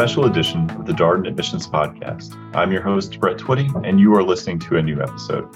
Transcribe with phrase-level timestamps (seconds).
[0.00, 2.34] special edition of the Darden Admissions Podcast.
[2.56, 5.46] I'm your host, Brett Twitty, and you are listening to a new episode.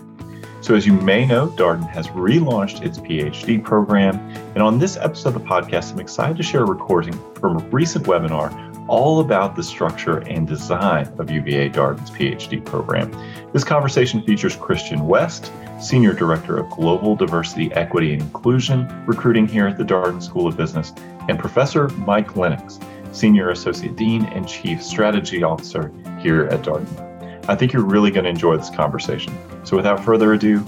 [0.61, 4.19] So, as you may know, Darden has relaunched its PhD program.
[4.52, 7.65] And on this episode of the podcast, I'm excited to share a recording from a
[7.70, 8.52] recent webinar
[8.87, 13.11] all about the structure and design of UVA Darden's PhD program.
[13.55, 19.66] This conversation features Christian West, Senior Director of Global Diversity, Equity, and Inclusion Recruiting here
[19.66, 20.92] at the Darden School of Business,
[21.30, 22.79] and Professor Mike Lenox,
[23.14, 27.48] Senior Associate Dean and Chief Strategy Officer here at Darden.
[27.48, 29.37] I think you're really going to enjoy this conversation.
[29.64, 30.64] So without further ado,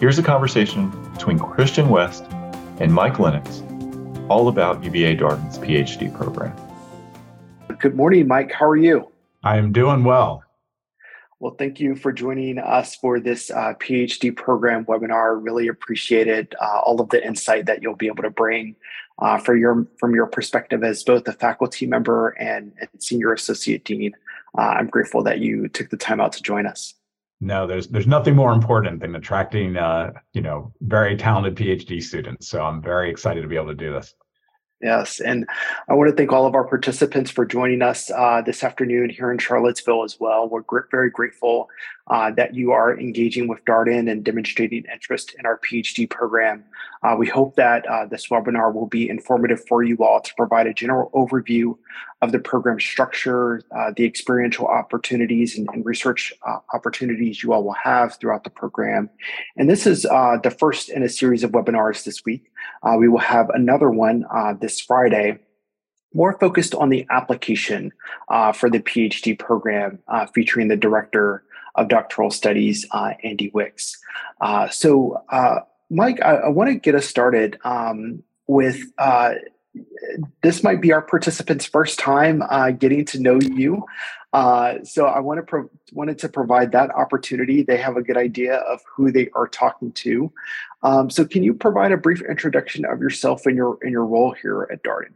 [0.00, 2.24] here's a conversation between Christian West
[2.80, 3.62] and Mike Lenox,
[4.28, 6.54] all about UVA Darden's PhD program.
[7.78, 8.50] Good morning, Mike.
[8.52, 9.08] How are you?
[9.44, 10.42] I'm doing well.
[11.40, 15.38] Well, thank you for joining us for this uh, PhD program webinar.
[15.40, 18.74] Really appreciated uh, all of the insight that you'll be able to bring
[19.20, 23.84] uh, for your from your perspective as both a faculty member and, and senior associate
[23.84, 24.12] dean.
[24.56, 26.94] Uh, I'm grateful that you took the time out to join us.
[27.40, 32.48] No, there's there's nothing more important than attracting uh, you know very talented PhD students.
[32.48, 34.14] So I'm very excited to be able to do this.
[34.80, 35.44] Yes, and
[35.88, 39.32] I want to thank all of our participants for joining us uh, this afternoon here
[39.32, 40.48] in Charlottesville as well.
[40.48, 41.68] We're gr- very grateful
[42.06, 46.64] uh, that you are engaging with Darden and demonstrating interest in our PhD program.
[47.02, 50.66] Uh, we hope that uh, this webinar will be informative for you all to provide
[50.66, 51.76] a general overview
[52.22, 57.62] of the program structure, uh, the experiential opportunities and, and research uh, opportunities you all
[57.62, 59.08] will have throughout the program.
[59.56, 62.50] And this is uh, the first in a series of webinars this week.
[62.82, 64.24] Uh, we will have another one
[64.60, 65.38] this Friday
[66.14, 67.92] more focused on the application
[68.28, 73.96] uh, for the PhD program, uh, featuring the director of doctoral studies, uh, Andy Wicks.
[74.70, 75.22] so,
[75.90, 79.34] Mike, I, I want to get us started um, with uh,
[80.42, 83.84] this might be our participants' first time uh, getting to know you.
[84.32, 87.62] Uh, so I want to pro- wanted to provide that opportunity.
[87.62, 90.30] They have a good idea of who they are talking to.
[90.82, 94.34] Um, so can you provide a brief introduction of yourself and your and your role
[94.40, 95.14] here at Darden?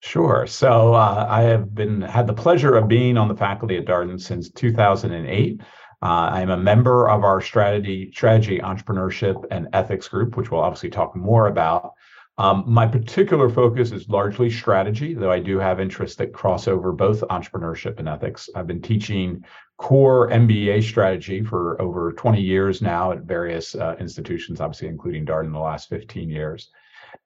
[0.00, 0.46] Sure.
[0.46, 4.20] So uh, I have been had the pleasure of being on the faculty at Darden
[4.20, 5.60] since 2008.
[6.04, 10.90] Uh, I'm a member of our strategy, strategy, entrepreneurship, and ethics group, which we'll obviously
[10.90, 11.94] talk more about.
[12.36, 16.92] Um, my particular focus is largely strategy, though I do have interests that cross over
[16.92, 18.50] both entrepreneurship and ethics.
[18.54, 19.44] I've been teaching
[19.78, 25.46] core MBA strategy for over 20 years now at various uh, institutions, obviously including Darden
[25.46, 26.70] in the last 15 years.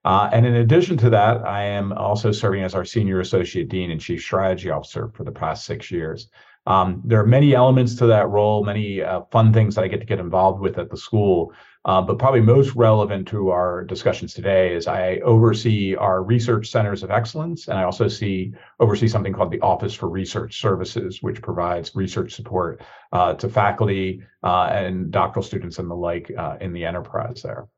[0.04, 3.90] Uh, and in addition to that, I am also serving as our senior associate dean
[3.90, 6.28] and chief strategy officer for the past six years.
[6.68, 10.00] Um, there are many elements to that role, many uh, fun things that I get
[10.00, 11.52] to get involved with at the school.
[11.86, 17.02] Uh, but probably most relevant to our discussions today is I oversee our research centers
[17.02, 21.40] of excellence, and I also see oversee something called the Office for Research Services, which
[21.40, 26.74] provides research support uh, to faculty uh, and doctoral students and the like uh, in
[26.74, 27.68] the enterprise there.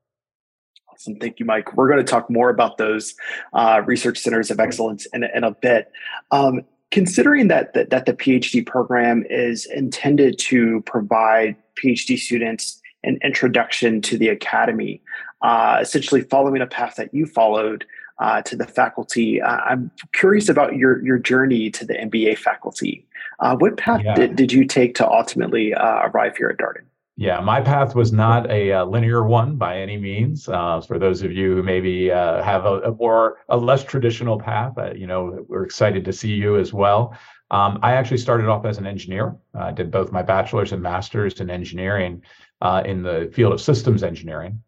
[0.92, 1.14] Awesome.
[1.16, 1.76] Thank you, Mike.
[1.76, 3.14] We're going to talk more about those
[3.52, 5.92] uh, research centers of excellence in, in a bit.
[6.32, 13.18] Um, considering that, that that the PhD program is intended to provide PhD students an
[13.22, 15.00] introduction to the academy,
[15.42, 17.86] uh, essentially following a path that you followed
[18.18, 19.40] uh, to the faculty.
[19.40, 23.06] Uh, I'm curious about your your journey to the MBA faculty.
[23.38, 24.14] Uh, what path yeah.
[24.14, 26.84] did, did you take to ultimately uh, arrive here at Darden?
[27.20, 30.48] Yeah, my path was not a, uh, linear one by any means.
[30.48, 34.38] Uh, for those of you who maybe uh, have a, a, more a less traditional
[34.38, 37.14] path, uh, you know, we're excited to see you as well.
[37.50, 39.36] Um, I actually started off as an engineer.
[39.52, 42.22] I did both my bachelor's and master's in engineering
[42.62, 44.62] uh, in the field of systems engineering,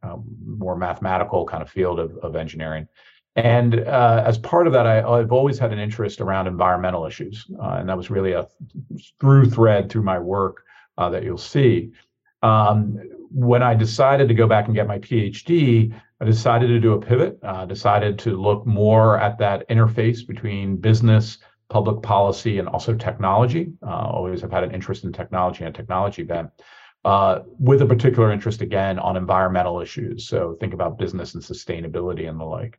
[0.44, 2.86] more mathematical kind of field of, of engineering.
[3.34, 7.46] And uh, as part of that, I, have always had an interest around environmental issues,
[7.48, 8.46] and that was really a
[9.20, 10.64] through thread through my work
[10.98, 11.92] that you'll see.
[12.42, 12.98] Um,
[13.30, 17.00] when I decided to go back and get my PhD, I decided to do a
[17.00, 21.38] pivot, uh, decided to look more at that interface between business,
[21.69, 23.72] public policy, and also technology.
[23.82, 26.50] Uh, always have had an interest in technology and technology bent.
[27.05, 30.28] Uh, with a particular interest again on environmental issues.
[30.28, 32.78] So think about business and sustainability and the like.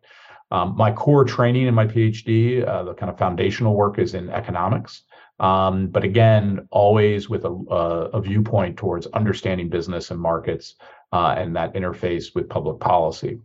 [0.50, 4.30] Um, my core training in my PhD, uh, the kind of foundational work is in
[4.30, 5.04] economics.
[5.44, 10.76] Um, but again, always with a, a, viewpoint towards understanding business and markets
[11.12, 13.42] uh, and that interface with public policy.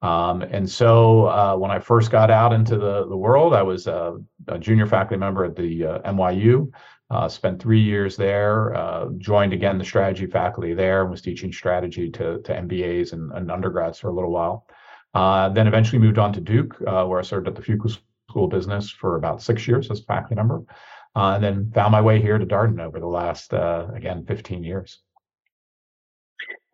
[0.00, 3.86] Um, and so uh, when I first got out into the, the world, I was
[3.86, 4.16] a,
[4.48, 6.72] a junior faculty member at the uh, NYU,
[7.10, 11.52] uh, spent three years there, uh, joined again the strategy faculty there, and was teaching
[11.52, 14.66] strategy to, to MBAs and, and undergrads for a little while.
[15.12, 17.94] Uh, then eventually moved on to Duke, where I served at the Fuqua
[18.30, 20.62] School of Business for about six years as a faculty member,
[21.14, 24.64] uh, and then found my way here to Darden over the last, uh, again, 15
[24.64, 25.00] years.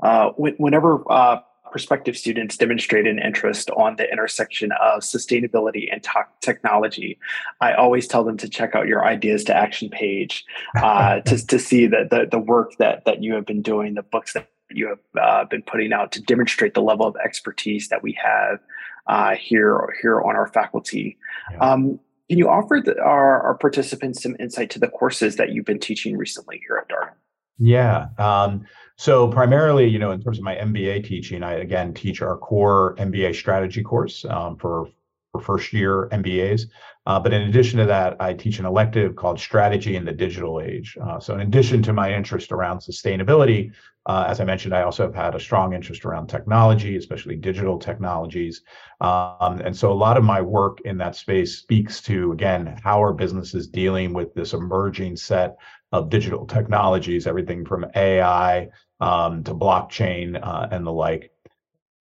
[0.02, 1.40] Uh, whenever uh,
[1.73, 6.06] prospective students demonstrate an interest on the intersection of sustainability and
[6.40, 7.19] technology,
[7.61, 10.44] I always tell them to check out your ideas to action page
[10.76, 14.02] uh, to, to see the, the, the work that that you have been doing, the
[14.02, 18.02] books that you have uh, been putting out to demonstrate the level of expertise that
[18.02, 18.61] we have
[19.06, 21.19] uh, here here on our faculty.
[21.50, 21.58] Yeah.
[21.58, 25.64] Um, can you offer the, our, our participants some insight to the courses that you've
[25.64, 27.14] been teaching recently here at Darden?
[27.58, 28.08] Yeah.
[28.19, 28.66] Um,
[28.96, 32.94] so primarily, you know, in terms of my MBA teaching, I again teach our core
[32.96, 34.88] MBA strategy course um, for
[35.32, 36.62] for first year MBAs.
[37.08, 40.60] Uh, but in addition to that, I teach an elective called Strategy in the Digital
[40.60, 40.94] Age.
[41.02, 43.72] Uh, so in addition to my interest around sustainability,
[44.05, 47.78] uh, as I mentioned, I also have had a strong interest around technology, especially digital
[47.78, 48.60] technologies.
[49.00, 53.02] Um, and so a lot of my work in that space speaks to, again, how
[53.02, 55.56] are businesses dealing with this emerging set
[55.93, 58.69] of digital technologies, everything from AI
[59.00, 61.31] um, to blockchain uh, and the like.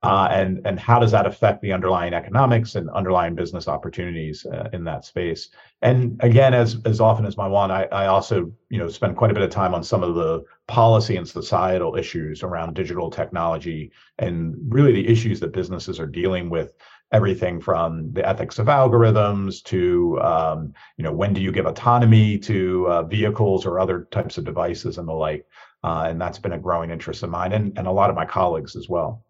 [0.03, 4.69] Uh, and and how does that affect the underlying economics and underlying business opportunities uh,
[4.71, 5.49] in that space?
[5.81, 9.31] And again, as as often as my one, I, I also you know spend quite
[9.31, 13.91] a bit of time on some of the policy and societal issues around digital technology
[14.19, 16.73] and really the issues that businesses are dealing with.
[17.11, 22.38] Everything from the ethics of algorithms to um, you know when do you give autonomy
[22.39, 25.47] to uh, vehicles or other types of devices and the like.
[25.83, 28.25] Uh, and that's been a growing interest of mine and, and a lot of my
[28.25, 29.23] colleagues as well.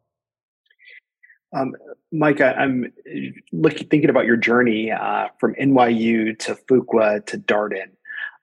[1.57, 1.75] Um,
[2.11, 2.91] Mike, I, am
[3.51, 7.89] looking thinking about your journey uh, from NYU to Fuqua to Darden.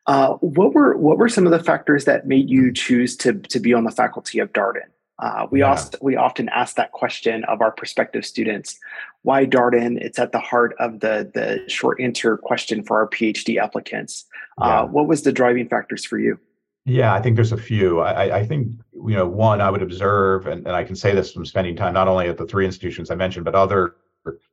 [0.07, 3.59] Uh, what were what were some of the factors that made you choose to to
[3.59, 4.89] be on the faculty of Darden?
[5.19, 5.71] Uh, we yeah.
[5.71, 8.79] also we often ask that question of our prospective students.
[9.23, 9.99] Why Darden?
[9.99, 14.27] It's at the heart of the the short answer question for our PhD applicants.
[14.61, 14.83] Uh, yeah.
[14.83, 16.39] what was the driving factors for you?
[16.85, 18.01] Yeah, I think there's a few.
[18.01, 21.33] I, I think you know one I would observe, and, and I can say this
[21.33, 23.97] from spending time not only at the three institutions I mentioned, but other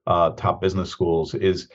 [0.08, 1.68] uh, top business schools is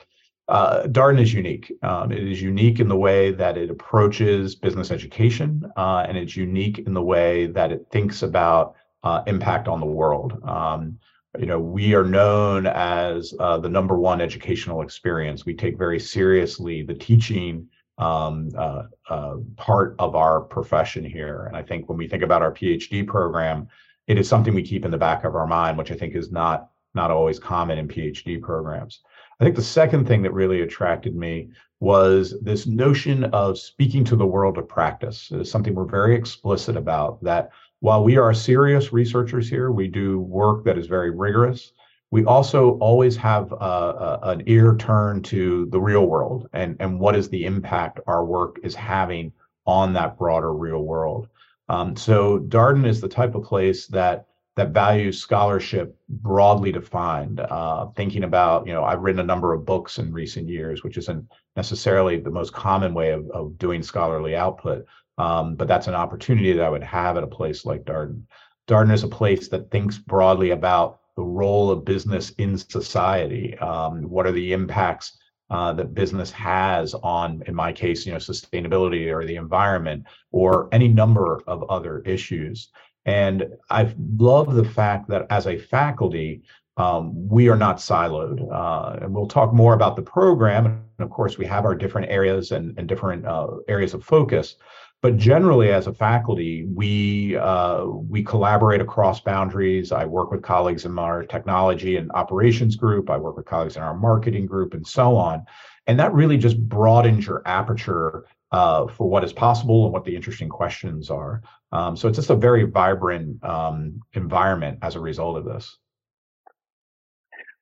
[0.47, 1.71] uh, Darden is unique.
[1.83, 6.35] Um, it is unique in the way that it approaches business education, uh, and it's
[6.35, 10.41] unique in the way that it thinks about uh, impact on the world.
[10.43, 10.97] Um,
[11.37, 15.45] you know, we are known as uh, the number one educational experience.
[15.45, 21.45] We take very seriously the teaching um, uh, uh, part of our profession here.
[21.45, 23.67] And I think when we think about our PhD program,
[24.07, 26.31] it is something we keep in the back of our mind, which I think is
[26.31, 29.01] not not always common in PhD programs.
[29.39, 31.49] I think the second thing that really attracted me
[31.79, 35.29] was this notion of speaking to the world of practice.
[35.31, 37.51] It is something we're very explicit about that
[37.81, 41.71] while we are serious researchers here, we do work that is very rigorous
[42.11, 47.15] we also always have uh, an ear turned to the real world and, and what
[47.15, 49.31] is the impact our work is having
[49.65, 51.27] on that broader real world.
[51.69, 54.25] Um, so Darden is the type of place that
[54.55, 57.39] that values scholarship broadly defined.
[57.39, 60.97] Uh, thinking about, you know, I've written a number of books in recent years, which
[60.97, 64.87] isn't necessarily the most common way of, of doing scholarly output,
[65.19, 68.23] um, but that's an opportunity that I would have at a place like Darden.
[68.67, 73.57] Darden is a place that thinks broadly about the role of business in society.
[73.57, 75.17] Um, what are the impacts
[75.49, 80.69] uh, that business has on, in my case, you know, sustainability or the environment or
[80.71, 82.69] any number of other issues.
[83.05, 86.43] And I love the fact that as a faculty,
[86.75, 88.45] um, we are not siloed.
[88.51, 90.65] Uh, and we'll talk more about the program.
[90.65, 94.57] And of course, we have our different areas and, and different uh, areas of focus.
[95.01, 99.91] But generally, as a faculty, we uh, we collaborate across boundaries.
[99.91, 103.09] I work with colleagues in our technology and operations group.
[103.09, 105.45] I work with colleagues in our marketing group, and so on.
[105.85, 110.15] And that really just broadens your aperture uh, for what is possible and what the
[110.15, 111.43] interesting questions are.
[111.71, 115.77] Um, so it's just a very vibrant um, environment as a result of this.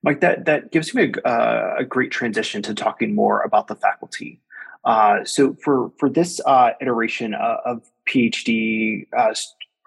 [0.04, 3.76] Mike, that that gives me a, uh, a great transition to talking more about the
[3.76, 4.40] faculty.
[4.86, 9.34] Uh, so for for this uh, iteration uh, of PhD, uh,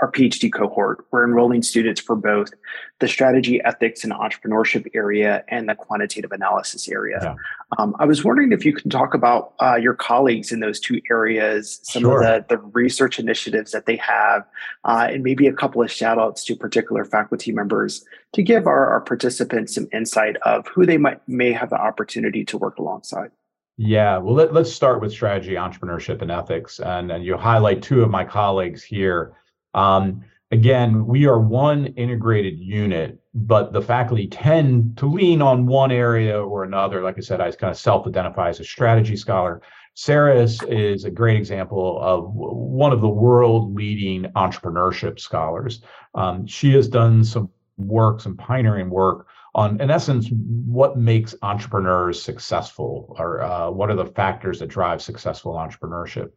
[0.00, 2.50] our PhD cohort, we're enrolling students for both
[3.00, 7.18] the strategy, ethics, and entrepreneurship area and the quantitative analysis area.
[7.20, 7.34] Yeah.
[7.78, 11.00] Um, I was wondering if you can talk about uh, your colleagues in those two
[11.10, 12.22] areas, some sure.
[12.22, 14.44] of the, the research initiatives that they have,
[14.84, 19.00] and maybe a couple of shout outs to particular faculty members to give our, our
[19.00, 23.30] participants some insight of who they might may have the opportunity to work alongside.
[23.80, 26.80] Yeah, well, let, us start with strategy, entrepreneurship, and ethics.
[26.80, 29.36] And, and you highlight two of my colleagues here.
[29.72, 35.92] Um, again, we are one integrated unit, but the faculty tend to lean on one
[35.92, 37.04] area or another.
[37.04, 39.62] Like I said, I kind of self-identify as a strategy scholar.
[39.94, 45.82] Saras is, is a great example of one of the world leading entrepreneurship scholars.
[46.16, 52.22] Um, she has done some work, some pioneering work on, in essence, what makes entrepreneurs
[52.22, 56.30] successful or uh, what are the factors that drive successful entrepreneurship.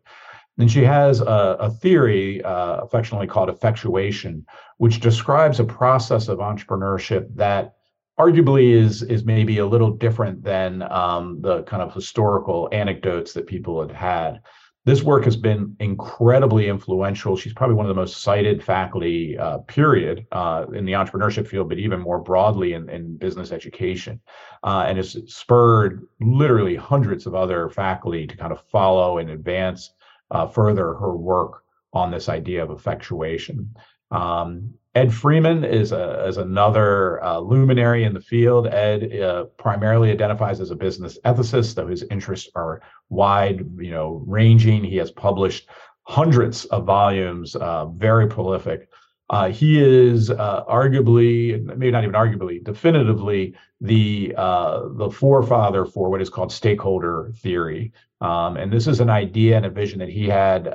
[0.58, 4.46] And she has a, a theory, uh, affectionately called effectuation,
[4.78, 7.76] which describes a process of entrepreneurship that
[8.20, 13.46] arguably is is maybe a little different than um, the kind of historical anecdotes that
[13.46, 14.42] people had had.
[14.84, 17.38] This work has been incredibly influential.
[17.38, 21.70] She's probably one of the most cited faculty, uh, period, uh, in the entrepreneurship field,
[21.70, 24.20] but even more broadly in, in business education,
[24.64, 29.94] uh, and has spurred literally hundreds of other faculty to kind of follow and advance
[30.32, 33.76] uh, further her work on this idea of effectuation.
[34.10, 38.68] Um, Ed Freeman is, a, is another uh, luminary in the field.
[38.68, 44.22] Ed uh, primarily identifies as a business ethicist, though his interests are wide, you know,
[44.28, 44.84] ranging.
[44.84, 45.70] He has published
[46.04, 48.90] hundreds of volumes, uh, very prolific.
[49.30, 56.10] Uh, he is uh, arguably, maybe not even arguably, definitively the uh, the forefather for
[56.10, 57.94] what is called stakeholder theory.
[58.20, 60.66] Um, and this is an idea and a vision that he had,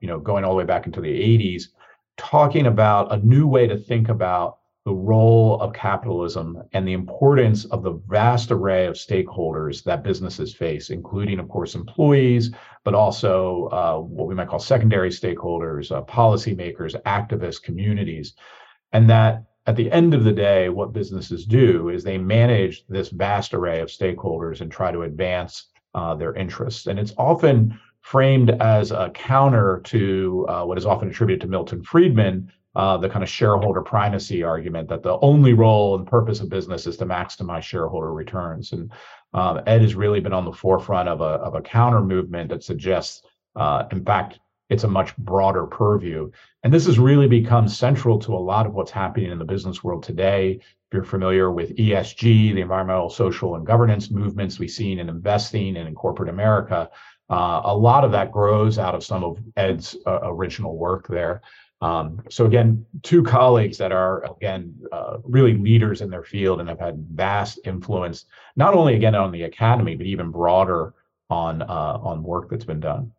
[0.00, 1.64] you know, going all the way back into the 80s,
[2.16, 7.64] talking about a new way to think about the role of capitalism and the importance
[7.66, 12.50] of the vast array of stakeholders that businesses face, including, of course, employees,
[12.84, 18.34] but also uh, what we might call secondary stakeholders, uh, policymakers, activists, communities.
[18.92, 23.08] And that at the end of the day, what businesses do is they manage this
[23.08, 26.86] vast array of stakeholders and try to advance uh, their interests.
[26.88, 31.82] And it's often framed as a counter to uh, what is often attributed to Milton
[31.82, 36.50] Friedman, uh, the kind of shareholder primacy argument that the only role and purpose of
[36.50, 38.72] business is to maximize shareholder returns.
[38.72, 38.92] And
[39.32, 42.62] um, Ed has really been on the forefront of a, of a counter movement that
[42.62, 43.22] suggests,
[43.56, 46.30] uh, in fact, it's a much broader purview.
[46.62, 49.82] And this has really become central to a lot of what's happening in the business
[49.82, 50.60] world today.
[50.60, 55.78] If you're familiar with ESG, the environmental, social, and governance movements we've seen in investing
[55.78, 56.90] and in corporate America,
[57.30, 61.42] uh, a lot of that grows out of some of Ed's uh, original work there.
[61.80, 66.68] Um, so again, two colleagues that are again uh, really leaders in their field and
[66.68, 68.26] have had vast influence,
[68.56, 70.94] not only again on the academy, but even broader
[71.30, 73.12] on uh, on work that's been done.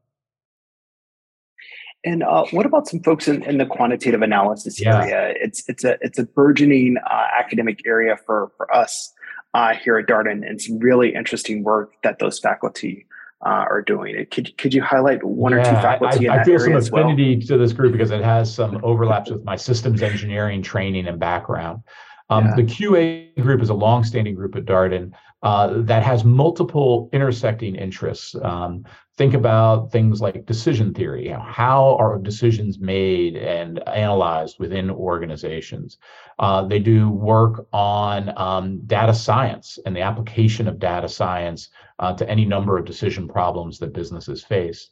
[2.06, 5.02] And uh, what about some folks in, in the quantitative analysis yeah.
[5.02, 5.34] area?
[5.40, 9.14] It's it's a it's a burgeoning uh, academic area for for us
[9.54, 13.06] uh, here at Darden, and some really interesting work that those faculty
[13.46, 14.32] uh, are doing it.
[14.32, 16.28] Could, could you highlight one yeah, or two faculty?
[16.28, 17.48] I, I feel some affinity well?
[17.48, 21.84] to this group because it has some overlaps with my systems engineering training and background.
[22.30, 22.56] Um, yeah.
[22.56, 25.12] The QA group is a long-standing group at Darden
[25.46, 28.34] uh, that has multiple intersecting interests.
[28.42, 28.84] Um,
[29.16, 31.25] think about things like decision theory.
[31.25, 36.00] You know, how are decisions made and analyzed within organizations?
[36.40, 42.12] Uh, they do work on um, data science and the application of data science uh,
[42.14, 44.90] to any number of decision problems that businesses face.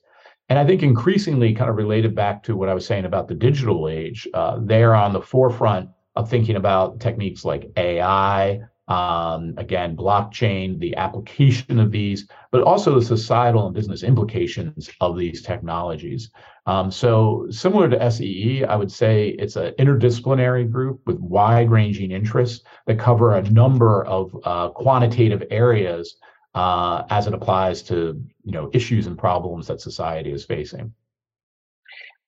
[0.49, 3.33] And I think increasingly, kind of related back to what I was saying about the
[3.33, 9.95] digital age, uh, they're on the forefront of thinking about techniques like AI, um, again,
[9.95, 16.29] blockchain, the application of these, but also the societal and business implications of these technologies.
[16.65, 22.11] Um, so, similar to SEE, I would say it's an interdisciplinary group with wide ranging
[22.11, 26.17] interests that cover a number of uh, quantitative areas
[26.55, 30.93] uh, as it applies to you know issues and problems that society is facing.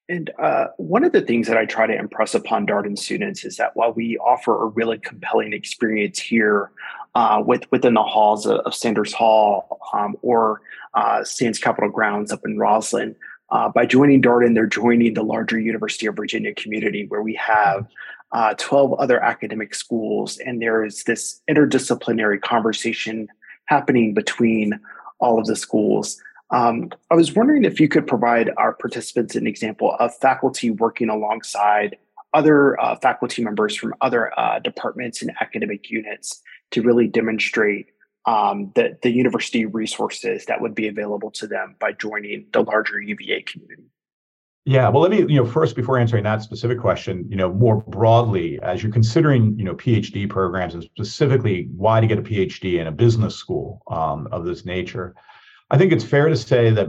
[0.07, 3.57] And uh, one of the things that I try to impress upon Darden students is
[3.57, 6.71] that while we offer a really compelling experience here
[7.15, 10.61] uh, with, within the halls of, of Saunders Hall um, or
[10.93, 13.15] uh, Sands Capitol Grounds up in Rosslyn,
[13.49, 17.87] uh, by joining Darden, they're joining the larger University of Virginia community where we have
[18.31, 23.27] uh, 12 other academic schools, and there is this interdisciplinary conversation
[23.65, 24.79] happening between
[25.19, 26.21] all of the schools.
[26.51, 31.09] Um, I was wondering if you could provide our participants an example of faculty working
[31.09, 31.97] alongside
[32.33, 37.87] other uh, faculty members from other uh, departments and academic units to really demonstrate
[38.25, 42.99] um, the, the university resources that would be available to them by joining the larger
[42.99, 43.83] UVA community.
[44.67, 47.83] Yeah, well, let me, you know, first before answering that specific question, you know, more
[47.83, 52.79] broadly, as you're considering, you know, PhD programs and specifically why to get a PhD
[52.79, 55.13] in a business school um, of this nature,
[55.69, 56.87] I think it's fair to say that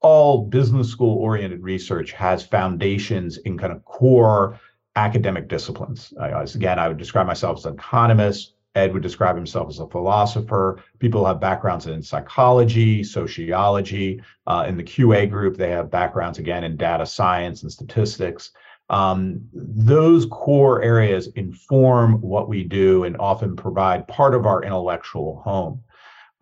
[0.00, 4.60] all business school oriented research has foundations in kind of core
[4.96, 6.12] academic disciplines.
[6.18, 8.54] Again, I would describe myself as an economist.
[8.74, 10.82] Ed would describe himself as a philosopher.
[10.98, 14.22] People have backgrounds in psychology, sociology.
[14.46, 18.50] Uh, in the QA group, they have backgrounds again in data science and statistics.
[18.88, 25.40] Um, those core areas inform what we do and often provide part of our intellectual
[25.42, 25.82] home.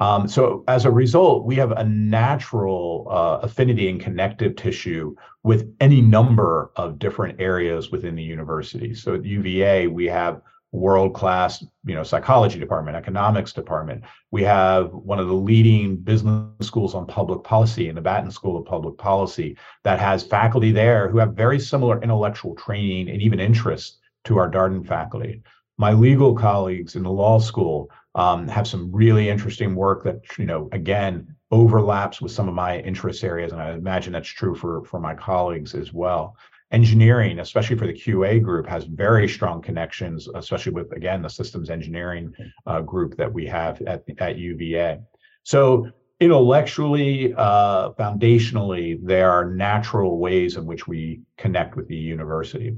[0.01, 5.71] Um, so as a result, we have a natural uh, affinity and connective tissue with
[5.79, 8.95] any number of different areas within the university.
[8.95, 10.41] So at UVA, we have
[10.73, 14.05] world-class, you know, psychology department, economics department.
[14.31, 18.57] We have one of the leading business schools on public policy in the Batten School
[18.57, 23.41] of Public Policy that has faculty there who have very similar intellectual training and even
[23.41, 25.43] interest to our Darden faculty.
[25.77, 30.47] My legal colleagues in the law school um, have some really interesting work that you
[30.47, 34.85] know again overlaps with some of my interest areas and i imagine that's true for
[34.85, 36.37] for my colleagues as well.
[36.73, 41.69] Engineering especially for the qa group has very strong connections especially with again the systems
[41.69, 42.33] engineering
[42.67, 45.01] uh, group that we have at, at uva
[45.43, 45.91] so
[46.21, 52.77] intellectually uh, foundationally there are natural ways in which we connect with the university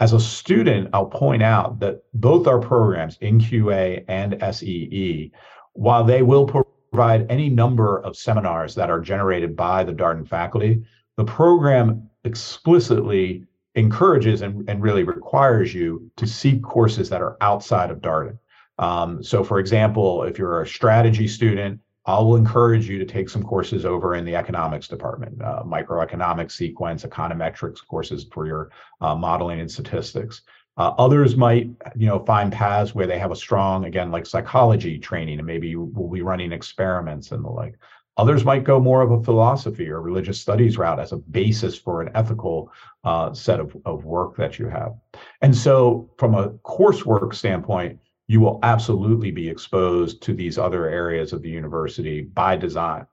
[0.00, 5.30] as a student, I'll point out that both our programs, NQA and SEE,
[5.74, 10.82] while they will provide any number of seminars that are generated by the Darden faculty,
[11.16, 17.90] the program explicitly encourages and, and really requires you to seek courses that are outside
[17.90, 18.38] of Darden.
[18.78, 21.78] Um, so, for example, if you're a strategy student,
[22.10, 27.04] I'll encourage you to take some courses over in the economics department, uh, microeconomics sequence,
[27.04, 30.42] econometrics courses for your uh, modeling and statistics.
[30.76, 34.98] Uh, others might, you know, find paths where they have a strong, again, like psychology
[34.98, 37.76] training, and maybe we'll be running experiments and the like.
[38.16, 42.02] Others might go more of a philosophy or religious studies route as a basis for
[42.02, 42.72] an ethical
[43.04, 44.94] uh, set of, of work that you have.
[45.42, 51.32] And so, from a coursework standpoint, you will absolutely be exposed to these other areas
[51.32, 53.04] of the university by design.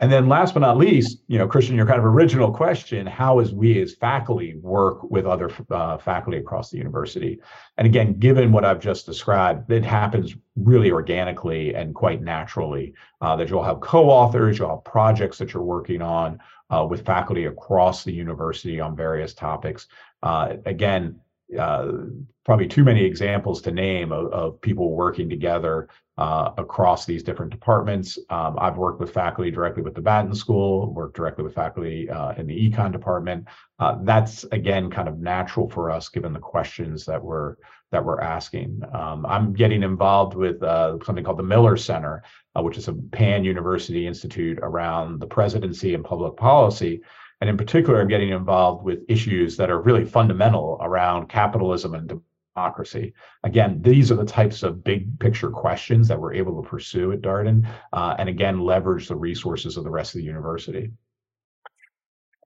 [0.00, 3.38] And then last but not least, you know, Christian, your kind of original question, how
[3.38, 7.40] is we as faculty work with other uh, faculty across the university?
[7.78, 13.36] And again, given what I've just described, it happens really organically and quite naturally uh,
[13.36, 18.02] that you'll have co-authors, you'll have projects that you're working on uh, with faculty across
[18.02, 19.86] the university on various topics.
[20.24, 21.20] Uh, again,
[21.58, 21.92] uh,
[22.44, 25.88] probably too many examples to name of, of people working together
[26.18, 28.18] uh, across these different departments.
[28.30, 32.32] Um, I've worked with faculty directly with the Batten School, worked directly with faculty uh,
[32.32, 33.48] in the econ department.
[33.78, 37.56] Uh, that's again kind of natural for us given the questions that we're
[37.92, 38.82] that we're asking.
[38.92, 42.22] Um, I'm getting involved with uh, something called the Miller Center,
[42.56, 47.02] uh, which is a pan university institute around the presidency and public policy.
[47.42, 52.22] And in particular, I'm getting involved with issues that are really fundamental around capitalism and
[52.54, 53.14] democracy.
[53.42, 57.20] Again, these are the types of big picture questions that we're able to pursue at
[57.20, 60.92] Darden, uh, and again, leverage the resources of the rest of the university.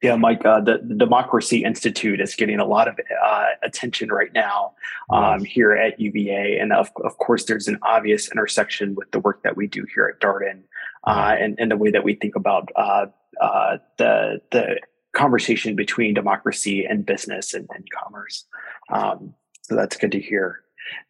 [0.03, 4.33] Yeah, Mike, uh, the, the, Democracy Institute is getting a lot of uh, attention right
[4.35, 4.75] now
[5.09, 5.53] um, yes.
[5.53, 6.59] here at UVA.
[6.59, 10.07] And of, of course, there's an obvious intersection with the work that we do here
[10.07, 10.65] at Darden
[11.07, 13.07] uh, and, and the way that we think about uh,
[13.41, 14.81] uh, the the
[15.15, 18.45] conversation between democracy and business and, and commerce.
[18.91, 20.61] Um, so that's good to hear.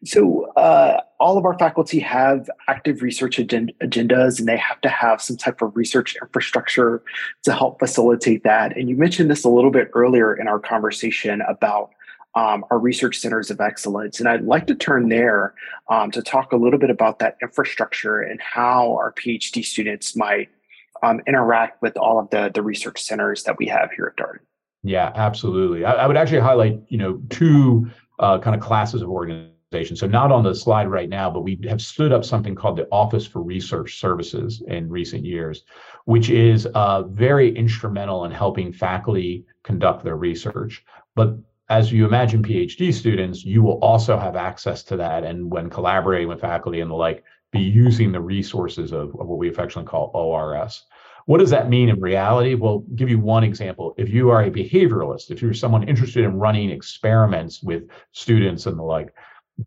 [0.03, 5.21] So uh, all of our faculty have active research agendas, and they have to have
[5.21, 7.03] some type of research infrastructure
[7.43, 8.75] to help facilitate that.
[8.77, 11.91] And you mentioned this a little bit earlier in our conversation about
[12.35, 14.19] um, our research centers of excellence.
[14.19, 15.55] And I'd like to turn there
[15.89, 20.49] um, to talk a little bit about that infrastructure and how our PhD students might
[21.01, 24.43] um, interact with all of the the research centers that we have here at Dart.
[24.83, 25.85] Yeah, absolutely.
[25.85, 29.09] I, I would actually highlight, you know, two uh, kind of classes of
[29.73, 29.95] organization.
[29.97, 32.87] So not on the slide right now, but we have stood up something called the
[32.91, 35.63] Office for Research Services in recent years,
[36.05, 40.83] which is uh, very instrumental in helping faculty conduct their research.
[41.15, 41.37] But
[41.69, 45.23] as you imagine PhD students, you will also have access to that.
[45.23, 49.37] And when collaborating with faculty and the like, be using the resources of, of what
[49.37, 50.83] we affectionately call ORS.
[51.27, 52.55] What does that mean in reality?
[52.55, 53.93] Well, give you one example.
[53.97, 58.77] If you are a behavioralist, if you're someone interested in running experiments with students and
[58.77, 59.13] the like,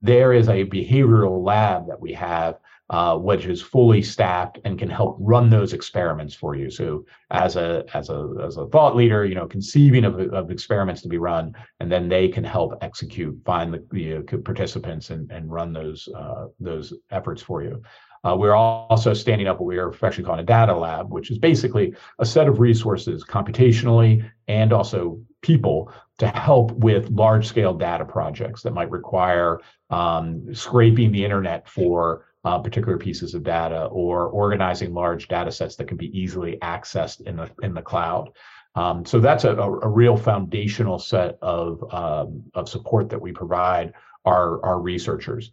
[0.03, 2.59] there is a behavioral lab that we have
[2.90, 6.68] uh, which is fully staffed and can help run those experiments for you.
[6.68, 11.00] So as a as a as a thought leader, you know, conceiving of, of experiments
[11.03, 15.31] to be run, and then they can help execute, find the, the uh, participants and
[15.31, 17.81] and run those uh, those efforts for you.
[18.24, 21.38] Uh, we're also standing up what we are actually calling a data lab, which is
[21.38, 25.90] basically a set of resources computationally and also people
[26.21, 32.27] to help with large scale data projects that might require um, scraping the internet for
[32.45, 37.23] uh, particular pieces of data or organizing large data sets that can be easily accessed
[37.23, 38.29] in the in the cloud.
[38.75, 43.95] Um, so that's a, a, real foundational set of um, of support that we provide
[44.27, 45.53] our our researchers.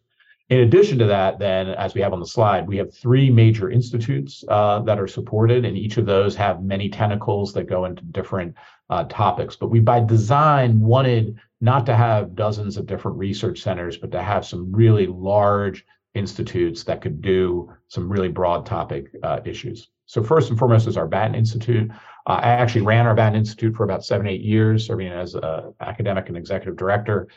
[0.49, 3.69] In addition to that, then, as we have on the slide, we have three major
[3.69, 8.03] institutes uh, that are supported, and each of those have many tentacles that go into
[8.05, 8.55] different
[8.89, 9.57] uh, topics.
[9.57, 14.23] But we, by design, wanted not to have dozens of different research centers, but to
[14.23, 19.89] have some really large institutes that could do some really broad topic uh, issues.
[20.05, 21.91] So first and foremost is our Batten Institute.
[22.25, 25.73] Uh, I actually ran our Batten Institute for about seven, eight years, serving as an
[25.81, 27.27] academic and executive director.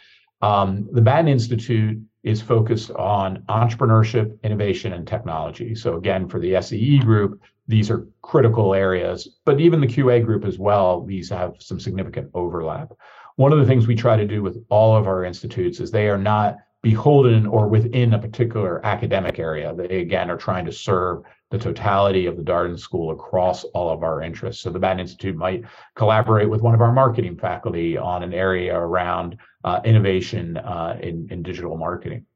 [0.43, 5.75] Um, the Batten Institute is focused on entrepreneurship, innovation, and technology.
[5.75, 10.45] So again, for the SEE group, these are critical areas, but even the QA group
[10.45, 12.93] as well, these have some significant overlap.
[13.37, 16.09] One of the things we try to do with all of our institutes is they
[16.09, 19.75] are not beholden or within a particular academic area.
[19.75, 24.03] They again are trying to serve the totality of the Darden School across all of
[24.03, 24.63] our interests.
[24.63, 28.77] So the Batten Institute might collaborate with one of our marketing faculty on an area
[28.77, 32.27] around uh, innovation uh, in, in digital marketing.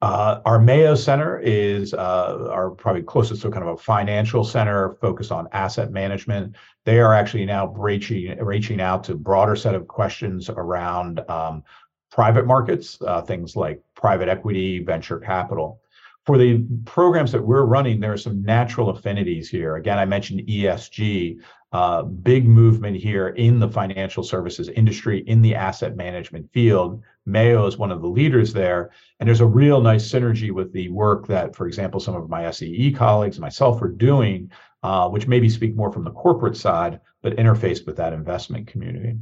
[0.00, 4.96] Uh, our Mayo Center is uh, our probably closest to kind of a financial center
[5.00, 6.54] focused on asset management.
[6.84, 11.64] They are actually now reaching, reaching out to broader set of questions around um,
[12.12, 15.80] private markets, uh, things like private equity, venture capital
[16.28, 19.76] for the programs that we're running, there are some natural affinities here.
[19.76, 21.40] Again, I mentioned ESG,
[21.72, 27.02] uh, big movement here in the financial services industry, in the asset management field.
[27.26, 28.90] Mayo is one of the leaders there.
[29.20, 32.50] And there's a real nice synergy with the work that, for example, some of my
[32.50, 34.50] SEE colleagues and myself are doing,
[34.82, 39.18] uh, which maybe speak more from the corporate side, but interface with that investment community.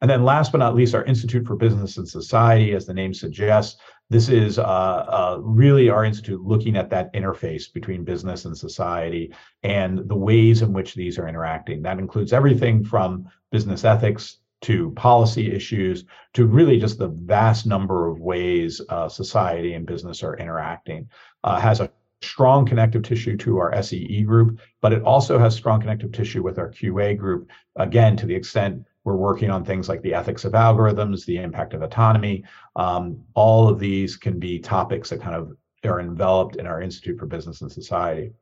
[0.00, 3.14] And then last but not least, our Institute for Business and Society, as the name
[3.14, 3.80] suggests,
[4.10, 9.34] this is uh, uh, really our institute looking at that interface between business and society
[9.62, 11.82] and the ways in which these are interacting.
[11.82, 18.08] That includes everything from business ethics to policy issues to really just the vast number
[18.08, 21.08] of ways uh, society and business are interacting.
[21.42, 21.90] Uh, has a
[22.22, 26.58] strong connective tissue to our SEE group, but it also has strong connective tissue with
[26.58, 30.52] our QA group, again, to the extent we're working on things like the ethics of
[30.52, 32.44] algorithms, the impact of autonomy.
[32.74, 35.52] Um, all of these can be topics that kind of
[35.84, 38.32] are enveloped in our Institute for Business and Society.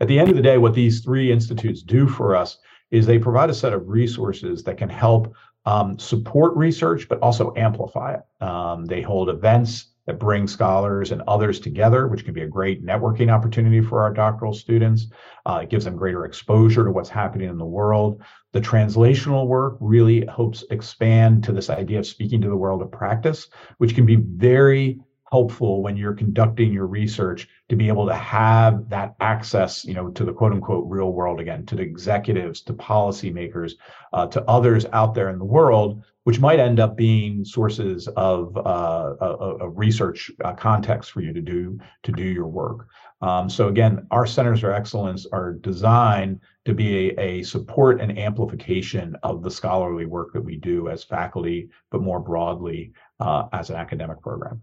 [0.00, 2.58] At the end of the day, what these three institutes do for us
[2.90, 5.34] is they provide a set of resources that can help
[5.66, 8.44] um, support research, but also amplify it.
[8.44, 12.84] Um, they hold events that bring scholars and others together, which can be a great
[12.84, 15.06] networking opportunity for our doctoral students.
[15.46, 18.20] Uh, it gives them greater exposure to what's happening in the world.
[18.52, 22.90] The translational work really helps expand to this idea of speaking to the world of
[22.90, 23.46] practice,
[23.78, 24.98] which can be very
[25.30, 30.10] helpful when you're conducting your research to be able to have that access you know
[30.10, 33.74] to the quote unquote real world again to the executives to policymakers
[34.12, 38.56] uh, to others out there in the world which might end up being sources of
[38.56, 42.88] uh, research uh, context for you to do to do your work
[43.22, 48.18] um, so again our centers of excellence are designed to be a, a support and
[48.18, 53.70] amplification of the scholarly work that we do as faculty but more broadly uh, as
[53.70, 54.62] an academic program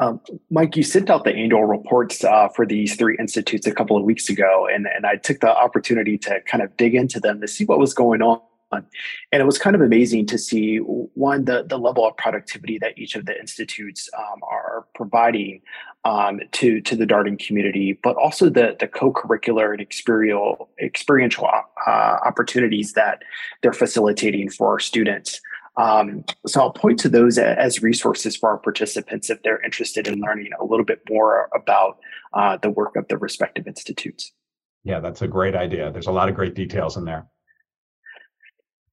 [0.00, 3.96] um, Mike, you sent out the annual reports uh, for these three institutes a couple
[3.96, 7.40] of weeks ago, and, and I took the opportunity to kind of dig into them
[7.40, 8.40] to see what was going on.
[8.72, 12.98] And it was kind of amazing to see one the the level of productivity that
[12.98, 15.62] each of the institutes um, are providing
[16.04, 21.48] um, to to the Darden community, but also the the co-curricular and experiential experiential
[21.86, 23.22] uh, opportunities that
[23.62, 25.40] they're facilitating for our students.
[25.76, 30.20] Um, so I'll point to those as resources for our participants if they're interested in
[30.20, 32.00] learning a little bit more about
[32.34, 34.32] uh, the work of the respective institutes.
[34.82, 35.92] Yeah, that's a great idea.
[35.92, 37.28] There's a lot of great details in there.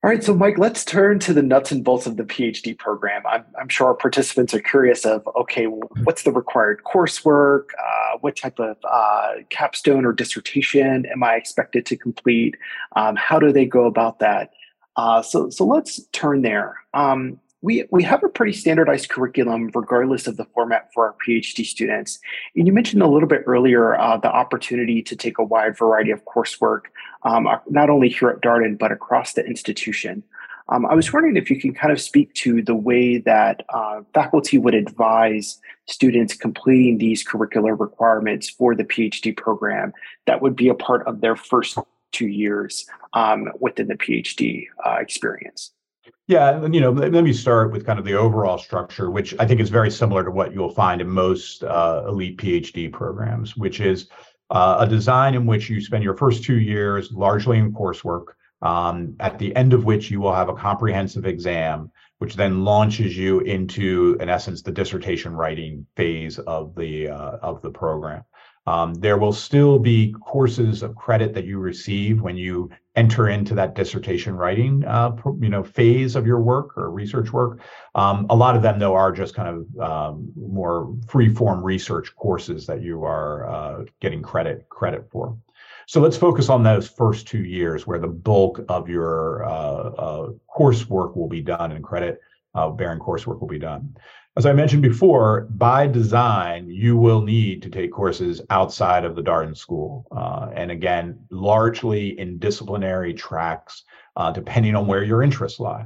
[0.05, 3.23] All right, so Mike, let's turn to the nuts and bolts of the PhD program.
[3.25, 7.69] I'm, I'm sure our participants are curious of, okay, what's the required coursework?
[7.79, 12.53] Uh, what type of uh, capstone or dissertation am I expected to complete?
[12.95, 14.51] Um, how do they go about that?
[14.95, 16.75] Uh, so, so let's turn there.
[16.93, 21.65] Um, we, we have a pretty standardized curriculum regardless of the format for our PhD
[21.65, 22.19] students.
[22.55, 26.11] And you mentioned a little bit earlier uh, the opportunity to take a wide variety
[26.11, 26.81] of coursework,
[27.23, 30.21] um, not only here at Darden, but across the institution.
[30.69, 34.01] Um, I was wondering if you can kind of speak to the way that uh,
[34.13, 39.91] faculty would advise students completing these curricular requirements for the PhD program
[40.27, 41.79] that would be a part of their first
[42.11, 45.71] two years um, within the PhD uh, experience.
[46.27, 49.45] Yeah, and you know, let me start with kind of the overall structure, which I
[49.45, 53.79] think is very similar to what you'll find in most uh, elite PhD programs, which
[53.79, 54.09] is
[54.49, 58.25] uh, a design in which you spend your first two years largely in coursework,
[58.61, 63.15] um, at the end of which you will have a comprehensive exam, which then launches
[63.15, 68.23] you into, in essence, the dissertation writing phase of the uh, of the program.
[68.67, 73.53] Um, there will still be courses of credit that you receive when you enter into
[73.55, 77.59] that dissertation writing, uh, you know, phase of your work or research work.
[77.93, 82.65] Um, a lot of them, though, are just kind of um, more free-form research courses
[82.65, 85.37] that you are uh, getting credit credit for.
[85.87, 90.29] So let's focus on those first two years, where the bulk of your uh, uh
[90.57, 92.19] coursework will be done and credit
[92.55, 93.95] uh, bearing coursework will be done.
[94.37, 99.21] As I mentioned before, by design, you will need to take courses outside of the
[99.21, 100.05] Darden School.
[100.11, 103.85] Uh, and again, largely in disciplinary tracks,
[104.17, 105.85] uh, depending on where your interests lie.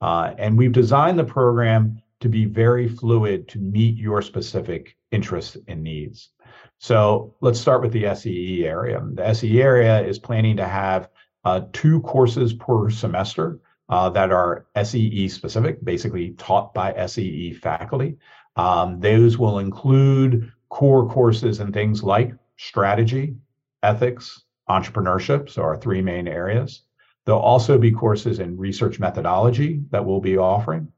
[0.00, 5.58] Uh, and we've designed the program to be very fluid to meet your specific interests
[5.68, 6.30] and needs.
[6.78, 8.98] So let's start with the SEE area.
[9.12, 11.10] The SEE area is planning to have
[11.44, 13.58] uh, two courses per semester
[13.90, 18.16] uh, that are SEE specific, basically taught by SEE faculty.
[18.56, 23.36] Um, those will include core courses and things like strategy,
[23.82, 26.82] ethics, entrepreneurship, so our three main areas.
[27.26, 30.92] There'll also be courses in research methodology that we'll be offering.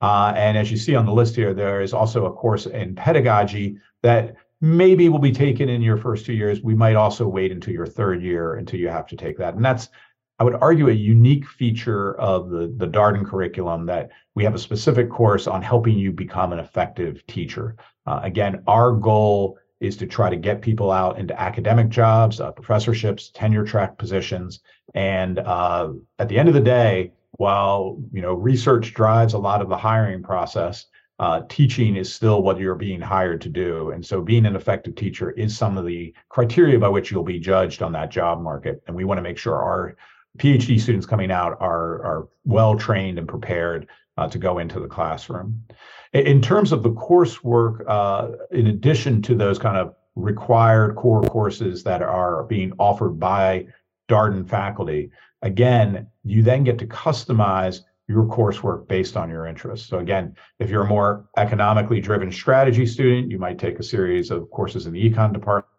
[0.00, 2.94] Uh, and as you see on the list here, there is also a course in
[2.94, 6.62] pedagogy that maybe will be taken in your first two years.
[6.62, 9.54] We might also wait until your third year until you have to take that.
[9.54, 9.88] And that's
[10.38, 14.58] I would argue a unique feature of the, the Darden curriculum that we have a
[14.58, 17.76] specific course on helping you become an effective teacher.
[18.06, 22.52] Uh, again, our goal is to try to get people out into academic jobs, uh,
[22.52, 24.60] professorships, tenure track positions.
[24.94, 29.60] And uh, at the end of the day, while you know research drives a lot
[29.60, 30.86] of the hiring process,
[31.18, 33.90] uh, teaching is still what you're being hired to do.
[33.90, 37.40] And so being an effective teacher is some of the criteria by which you'll be
[37.40, 38.82] judged on that job market.
[38.86, 39.96] And we want to make sure our
[40.38, 44.88] PhD students coming out are, are well trained and prepared uh, to go into the
[44.88, 45.64] classroom.
[46.12, 51.84] In terms of the coursework, uh, in addition to those kind of required core courses
[51.84, 53.66] that are being offered by
[54.08, 55.10] Darden faculty,
[55.42, 59.86] again, you then get to customize your coursework based on your interests.
[59.86, 64.30] So again, if you're a more economically driven strategy student, you might take a series
[64.30, 65.77] of courses in the econ department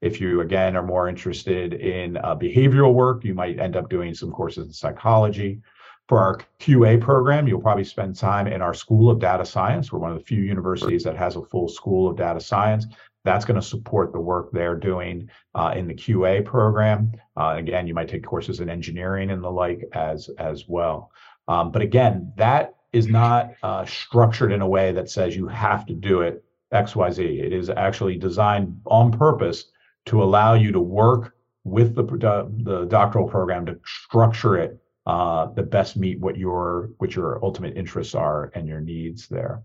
[0.00, 4.14] if you, again, are more interested in uh, behavioral work, you might end up doing
[4.14, 5.60] some courses in psychology.
[6.08, 9.90] For our QA program, you'll probably spend time in our School of Data Science.
[9.90, 12.86] We're one of the few universities that has a full School of Data Science.
[13.24, 17.12] That's going to support the work they're doing uh, in the QA program.
[17.38, 21.10] Uh, again, you might take courses in engineering and the like as as well.
[21.48, 25.86] Um, but again, that is not uh, structured in a way that says you have
[25.86, 27.18] to do it XYZ.
[27.18, 29.66] It is actually designed on purpose
[30.06, 35.62] to allow you to work with the, the doctoral program to structure it uh, the
[35.62, 39.62] best meet what your what your ultimate interests are and your needs there.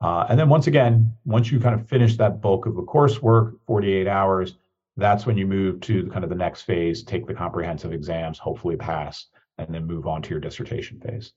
[0.00, 3.54] Uh, and then once again, once you kind of finish that bulk of the coursework,
[3.66, 4.56] 48 hours,
[4.96, 8.76] that's when you move to kind of the next phase, take the comprehensive exams, hopefully
[8.76, 9.26] pass,
[9.56, 11.32] and then move on to your dissertation phase.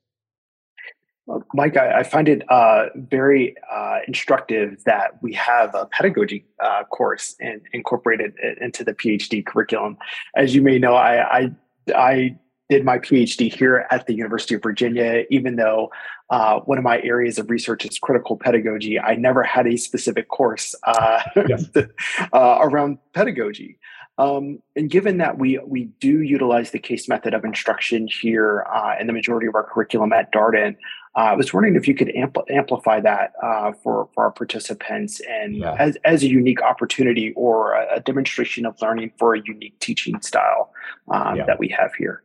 [1.54, 6.84] Mike, I, I find it uh, very uh, instructive that we have a pedagogy uh,
[6.86, 9.98] course and incorporated into the PhD curriculum.
[10.36, 11.52] As you may know, I, I,
[11.96, 12.38] I
[12.70, 15.90] did my PhD here at the University of Virginia, even though
[16.30, 19.00] uh, one of my areas of research is critical pedagogy.
[19.00, 21.66] I never had a specific course uh, yes.
[22.34, 23.80] uh, around pedagogy.
[24.20, 28.96] Um, and given that we we do utilize the case method of instruction here uh,
[29.00, 30.76] in the majority of our curriculum at Darden,
[31.16, 35.22] uh, I was wondering if you could ampl- amplify that uh, for for our participants
[35.30, 35.76] and yeah.
[35.78, 40.20] as as a unique opportunity or a, a, demonstration of learning for a unique teaching
[40.22, 40.72] style
[41.12, 41.46] um, yeah.
[41.46, 42.24] that we have here.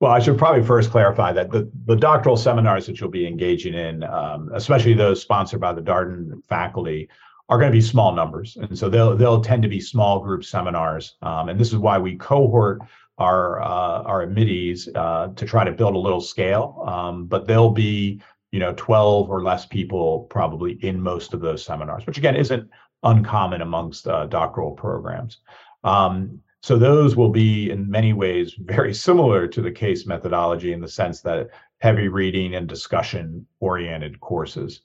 [0.00, 3.74] Well, I should probably first clarify that the, the doctoral seminars that you'll be engaging
[3.74, 7.08] in, um, especially those sponsored by the Darden faculty,
[7.50, 10.44] are going to be small numbers, and so they'll they'll tend to be small group
[10.44, 11.16] seminars.
[11.20, 12.80] Um, and this is why we cohort
[13.18, 16.84] our uh, our admittees uh, to try to build a little scale.
[16.86, 21.64] Um, but they'll be you know 12 or less people probably in most of those
[21.64, 22.70] seminars, which again isn't
[23.02, 25.38] uncommon amongst uh, doctoral programs.
[25.82, 30.80] Um, so those will be in many ways very similar to the case methodology in
[30.80, 34.82] the sense that heavy reading and discussion oriented courses.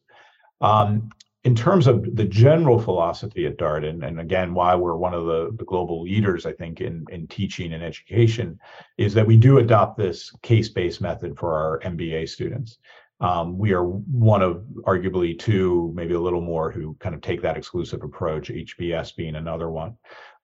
[0.61, 1.11] Um,
[1.45, 5.51] in terms of the general philosophy at Darden, and again, why we're one of the,
[5.57, 8.59] the global leaders, I think, in, in teaching and education,
[8.97, 12.79] is that we do adopt this case based method for our MBA students.
[13.19, 17.43] Um, we are one of arguably two, maybe a little more, who kind of take
[17.43, 19.95] that exclusive approach, HBS being another one.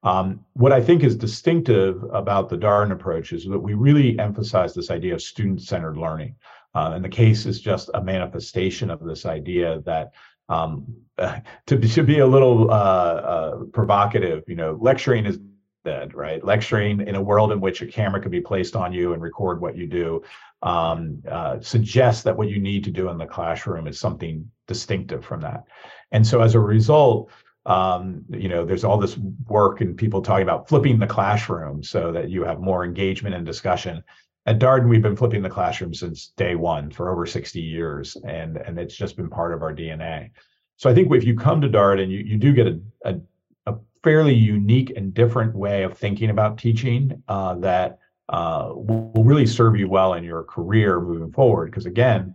[0.04, 4.76] Um, what I think is distinctive about the Darden approach is that we really emphasize
[4.76, 6.36] this idea of student centered learning.
[6.74, 10.12] Uh, and the case is just a manifestation of this idea that
[10.50, 10.86] um,
[11.18, 15.40] to, to be a little uh, uh, provocative, you know, lecturing is
[15.84, 16.44] dead, right?
[16.44, 19.62] Lecturing in a world in which a camera can be placed on you and record
[19.62, 20.22] what you do
[20.62, 25.26] um, uh, suggests that what you need to do in the classroom is something distinctive
[25.26, 25.64] from that.
[26.12, 27.32] And so as a result,
[27.66, 32.12] um, you know, there's all this work and people talking about flipping the classroom so
[32.12, 34.04] that you have more engagement and discussion
[34.46, 38.58] at Darden, we've been flipping the classroom since day one for over 60 years, and
[38.58, 40.32] and it's just been part of our DNA.
[40.78, 43.16] So I think if you come to Darden, you you do get a, a,
[43.68, 48.00] a fairly unique and different way of thinking about teaching uh, that
[48.30, 51.70] uh, will, really serve you well in your career moving forward.
[51.70, 52.34] Because again,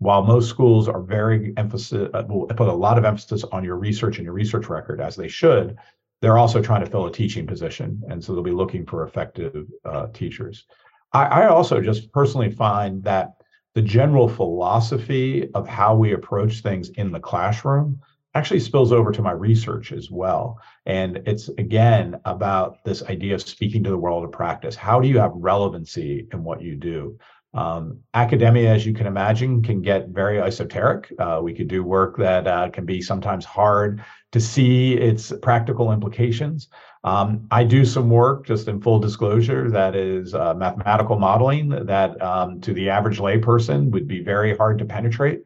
[0.00, 3.76] while most schools are very emphasis uh, will put a lot of emphasis on your
[3.76, 5.78] research and your research record as they should,
[6.20, 9.66] they're also trying to fill a teaching position, and so they'll be looking for effective
[9.84, 10.66] uh, teachers.
[11.12, 13.34] I, I also just personally find that
[13.74, 18.00] the general philosophy of how we approach things in the classroom
[18.34, 20.60] actually spills over to my research as well.
[20.86, 24.76] And it's again about this idea of speaking to the world of practice.
[24.76, 27.18] How do you have relevancy in what you do?
[27.54, 31.12] Um, academia, as you can imagine, can get very esoteric.
[31.18, 35.92] Uh, we could do work that uh, can be sometimes hard to see its practical
[35.92, 36.68] implications.
[37.04, 42.20] Um, I do some work, just in full disclosure, that is uh, mathematical modeling that
[42.20, 45.44] um, to the average layperson would be very hard to penetrate.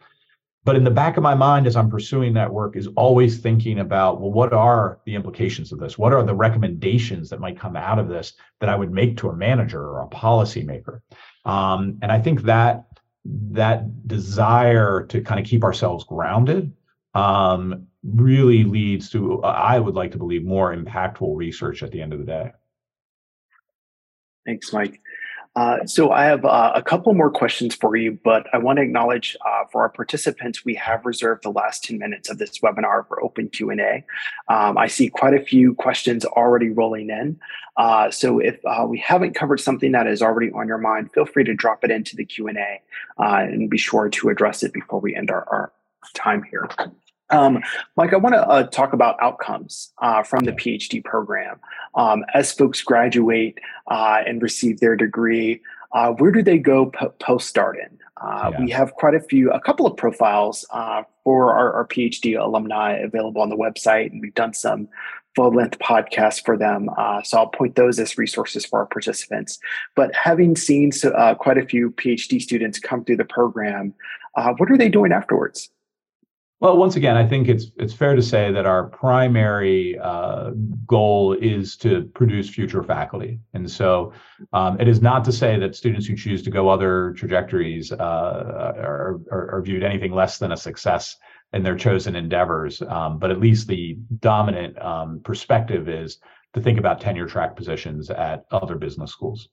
[0.64, 3.80] But in the back of my mind, as I'm pursuing that work, is always thinking
[3.80, 5.98] about, well, what are the implications of this?
[5.98, 9.30] What are the recommendations that might come out of this that I would make to
[9.30, 11.00] a manager or a policymaker?
[11.44, 12.86] Um, and I think that
[13.24, 16.72] that desire to kind of keep ourselves grounded
[17.14, 22.12] um, really leads to, I would like to believe, more impactful research at the end
[22.12, 22.52] of the day.
[24.46, 25.00] Thanks, Mike.
[25.54, 28.82] Uh, so I have uh, a couple more questions for you, but I want to
[28.82, 33.06] acknowledge uh, for our participants, we have reserved the last 10 minutes of this webinar
[33.06, 34.04] for open Q&A.
[34.48, 37.38] Um, I see quite a few questions already rolling in.
[37.76, 41.26] Uh, so if uh, we haven't covered something that is already on your mind, feel
[41.26, 42.80] free to drop it into the Q&A
[43.18, 45.72] and be sure to address it before we end our, our
[46.14, 46.68] time here.
[47.30, 47.62] Um,
[47.96, 51.58] Mike, I want to uh, talk about outcomes uh, from the PhD program.
[51.94, 53.58] Um, as folks graduate
[53.90, 55.60] uh, and receive their degree,
[55.92, 57.98] uh, where do they go po- post Darden?
[58.20, 58.60] Uh, yeah.
[58.60, 62.92] We have quite a few, a couple of profiles uh, for our, our, PhD alumni
[62.92, 64.88] available on the website, and we've done some
[65.34, 66.88] full length podcasts for them.
[67.24, 69.58] so I'll point those as resources for our participants.
[69.96, 73.94] But having seen so, quite a few PhD students come through the program,
[74.34, 75.70] what are they doing afterwards?
[76.62, 80.50] Well, once again, I think it's it's fair to say that our primary uh,
[80.86, 84.12] goal is to produce future faculty, and so
[84.52, 87.96] um, it is not to say that students who choose to go other trajectories uh,
[87.98, 91.16] are, are, are, viewed anything less than a success
[91.52, 92.80] in their chosen endeavors.
[92.82, 96.18] Um, but at least the dominant um, perspective is
[96.54, 99.48] to think about tenure track positions at other business schools.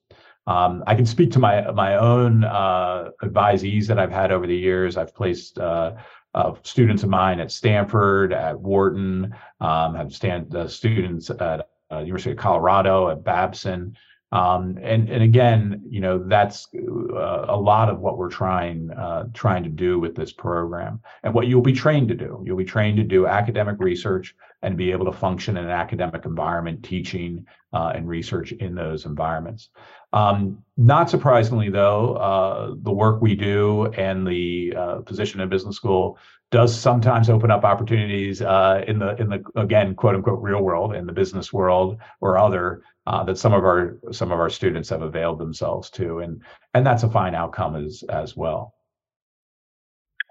[0.46, 4.56] Um, I can speak to my my own uh, advisees that I've had over the
[4.56, 4.96] years.
[4.96, 5.94] I've placed uh,
[6.34, 12.00] of students of mine at Stanford, at Wharton, um, have stand, uh, students at uh,
[12.00, 13.98] University of Colorado, at Babson.
[14.32, 19.26] Um, and, and again, you know, that's uh, a lot of what we're trying uh,
[19.34, 22.44] trying to do with this program and what you'll be trained to do.
[22.46, 26.26] You'll be trained to do academic research and be able to function in an academic
[26.26, 29.70] environment, teaching uh, and research in those environments.
[30.12, 35.76] Um, not surprisingly, though, uh, the work we do and the uh, position in business
[35.76, 36.18] school
[36.52, 40.96] does sometimes open up opportunities uh, in the in the again quote unquote real world
[40.96, 44.90] in the business world or other uh, that some of our some of our students
[44.90, 46.42] have availed themselves to, and
[46.74, 48.74] and that's a fine outcome as as well.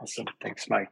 [0.00, 0.26] Awesome.
[0.42, 0.88] Thanks, Mike.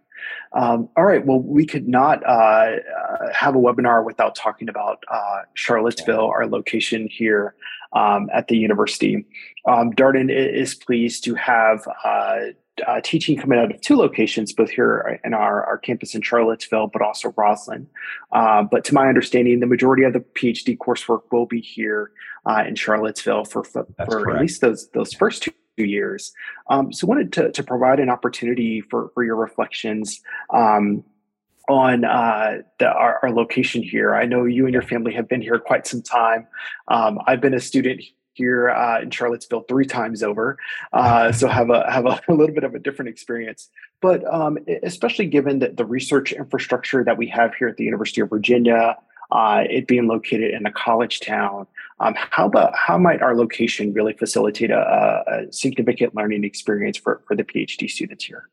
[0.53, 1.24] Um, all right.
[1.24, 6.47] Well, we could not uh, uh, have a webinar without talking about uh, Charlottesville, our
[6.47, 7.55] location here
[7.93, 9.24] um, at the university.
[9.66, 12.39] Um, Darden is pleased to have uh,
[12.87, 16.89] uh, teaching coming out of two locations, both here in our, our campus in Charlottesville,
[16.89, 17.87] but also Rosslyn.
[18.32, 22.11] Uh, but to my understanding, the majority of the PhD coursework will be here
[22.66, 25.53] in Charlottesville for, for, for at least those, those first two
[25.84, 26.32] years.
[26.70, 30.20] Um, so wanted to, to provide an opportunity for, for your reflections
[30.51, 31.05] um,
[31.69, 34.14] on uh, the, our, our, location here.
[34.14, 36.47] I know you and your family have been here quite some time.
[36.89, 38.03] Um, I've been a student
[38.35, 40.59] here uh, in Charlottesville three times over,
[40.93, 43.69] uh, so have a have a, a, little bit of a different experience.
[44.01, 48.21] But um, especially given that the research infrastructure that we have here at the University
[48.21, 48.97] of Virginia,
[49.33, 51.67] uh, it being located in a college town,
[51.99, 57.23] um, how about how might our location really facilitate a, a significant learning experience for
[57.27, 58.49] for the PhD students here?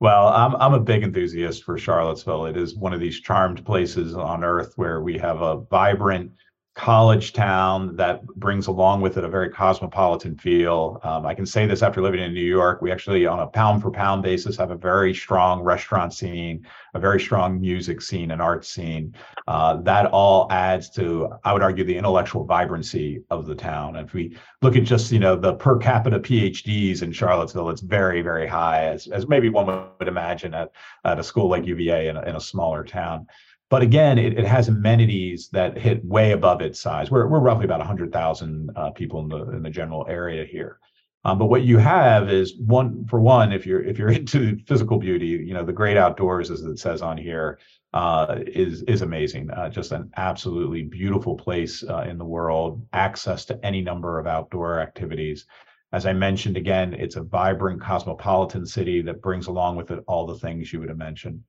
[0.00, 2.46] Well, I'm I'm a big enthusiast for Charlottesville.
[2.46, 6.32] It is one of these charmed places on earth where we have a vibrant
[6.74, 11.00] college town that brings along with it a very cosmopolitan feel.
[11.04, 12.82] Um, I can say this after living in New York.
[12.82, 16.98] We actually, on a pound for pound basis, have a very strong restaurant scene, a
[16.98, 19.14] very strong music scene, and art scene.
[19.46, 23.94] Uh, that all adds to, I would argue, the intellectual vibrancy of the town.
[23.94, 28.20] If we look at just you know the per capita PhDs in Charlottesville, it's very
[28.20, 30.72] very high, as as maybe one would imagine at
[31.04, 33.28] at a school like UVA in a, in a smaller town.
[33.70, 37.10] But again, it, it has amenities that hit way above its size.
[37.10, 40.78] We're, we're roughly about 100,000 uh, people in the, in the general area here.
[41.24, 44.98] Um, but what you have is one for one, if you're if you're into physical
[44.98, 47.58] beauty, you know the great outdoors, as it says on here,
[47.94, 49.50] uh, is is amazing.
[49.50, 52.86] Uh, just an absolutely beautiful place uh, in the world.
[52.92, 55.46] Access to any number of outdoor activities.
[55.92, 60.26] As I mentioned again, it's a vibrant cosmopolitan city that brings along with it all
[60.26, 61.40] the things you would have mentioned.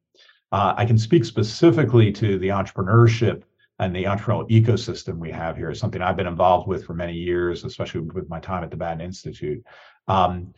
[0.56, 3.43] Uh, I can speak specifically to the entrepreneurship
[3.80, 5.74] and the entrepreneurial ecosystem we have here.
[5.76, 9.01] something I've been involved with for many years, especially with my time at the Batten
[9.01, 9.62] Institute.
[10.08, 10.53] Um,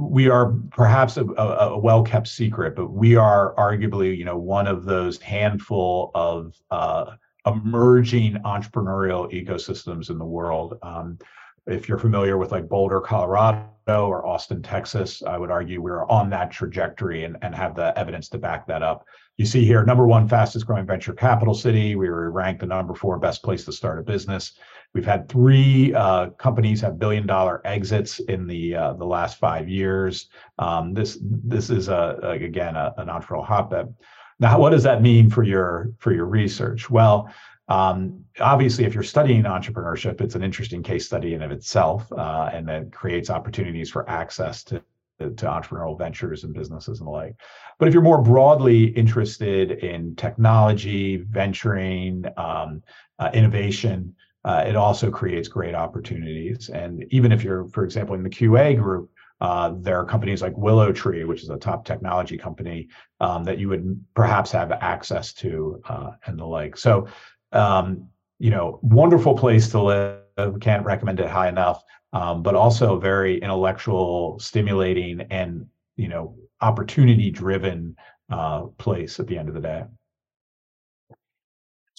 [0.00, 4.66] we are perhaps a, a, a, well-kept secret, but we are arguably, you know, one
[4.66, 7.12] of those handful of uh,
[7.46, 10.76] emerging entrepreneurial ecosystems in the world.
[10.82, 11.20] Um,
[11.68, 16.30] if you're familiar with like Boulder, Colorado, or Austin, Texas, I would argue we're on
[16.30, 19.06] that trajectory and, and have the evidence to back that up.
[19.36, 21.94] You see here, number one fastest growing venture capital city.
[21.94, 24.52] We were ranked the number four best place to start a business.
[24.94, 29.68] We've had three uh, companies have billion dollar exits in the uh, the last five
[29.68, 30.28] years.
[30.58, 33.94] Um, this this is a, a again a, an entrepreneurial hotbed.
[34.38, 36.88] Now, what does that mean for your for your research?
[36.88, 37.30] Well,
[37.68, 42.48] um, obviously, if you're studying entrepreneurship, it's an interesting case study in of itself, uh,
[42.52, 44.82] and that creates opportunities for access to
[45.18, 47.34] to entrepreneurial ventures and businesses and the like.
[47.78, 52.82] But if you're more broadly interested in technology, venturing, um,
[53.18, 54.14] uh, innovation,
[54.44, 56.68] uh, it also creates great opportunities.
[56.68, 59.10] And even if you're, for example, in the QA group,
[59.40, 62.88] uh, there are companies like WillowTree, which is a top technology company
[63.20, 66.76] um, that you would perhaps have access to uh, and the like.
[66.76, 67.08] So
[67.52, 68.08] um,
[68.38, 70.25] you know, wonderful place to live.
[70.36, 71.82] We can't recommend it high enough.
[72.12, 75.66] Um, but also very intellectual, stimulating, and
[75.96, 77.96] you know, opportunity-driven
[78.30, 79.84] uh, place at the end of the day.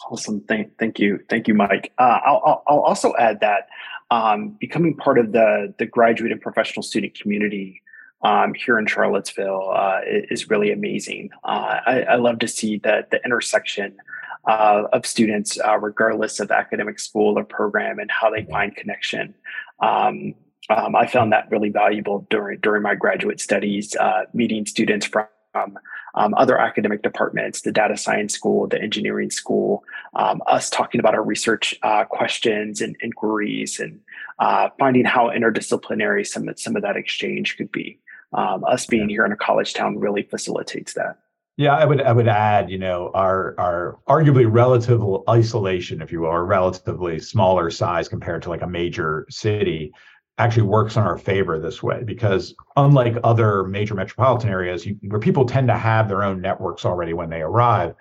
[0.09, 0.41] Awesome.
[0.41, 1.19] Thank, thank you.
[1.29, 1.91] Thank you, Mike.
[1.97, 3.67] Uh, I'll, I'll also add that
[4.11, 7.81] um, becoming part of the, the graduate and professional student community
[8.21, 11.29] um, here in Charlottesville uh, is really amazing.
[11.43, 13.95] Uh, I, I, love to see that the intersection
[14.47, 19.35] uh, of students, uh, regardless of academic school or program, and how they find connection.
[19.81, 20.33] Um,
[20.69, 25.27] um, I found that really valuable during during my graduate studies, uh, meeting students from
[26.15, 29.83] um, other academic departments, the data science school, the engineering school,
[30.15, 33.99] um, us talking about our research uh, questions and inquiries, and
[34.39, 37.99] uh, finding how interdisciplinary some some of that exchange could be.
[38.33, 41.17] Um, us being here in a college town really facilitates that.
[41.57, 46.21] Yeah, I would I would add, you know, our our arguably relative isolation, if you
[46.21, 49.91] will, or relatively smaller size compared to like a major city,
[50.37, 55.19] actually works in our favor this way because unlike other major metropolitan areas you, where
[55.19, 57.95] people tend to have their own networks already when they arrive,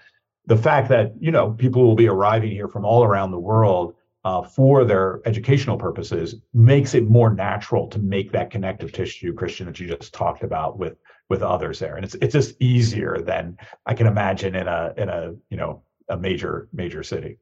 [0.44, 3.94] the fact that you know people will be arriving here from all around the world
[4.24, 9.64] uh, for their educational purposes makes it more natural to make that connective tissue, Christian,
[9.64, 10.98] that you just talked about with
[11.28, 11.96] with others there.
[11.96, 13.56] And it's it's just easier than
[13.86, 17.38] i can imagine in a in a you know a major major city.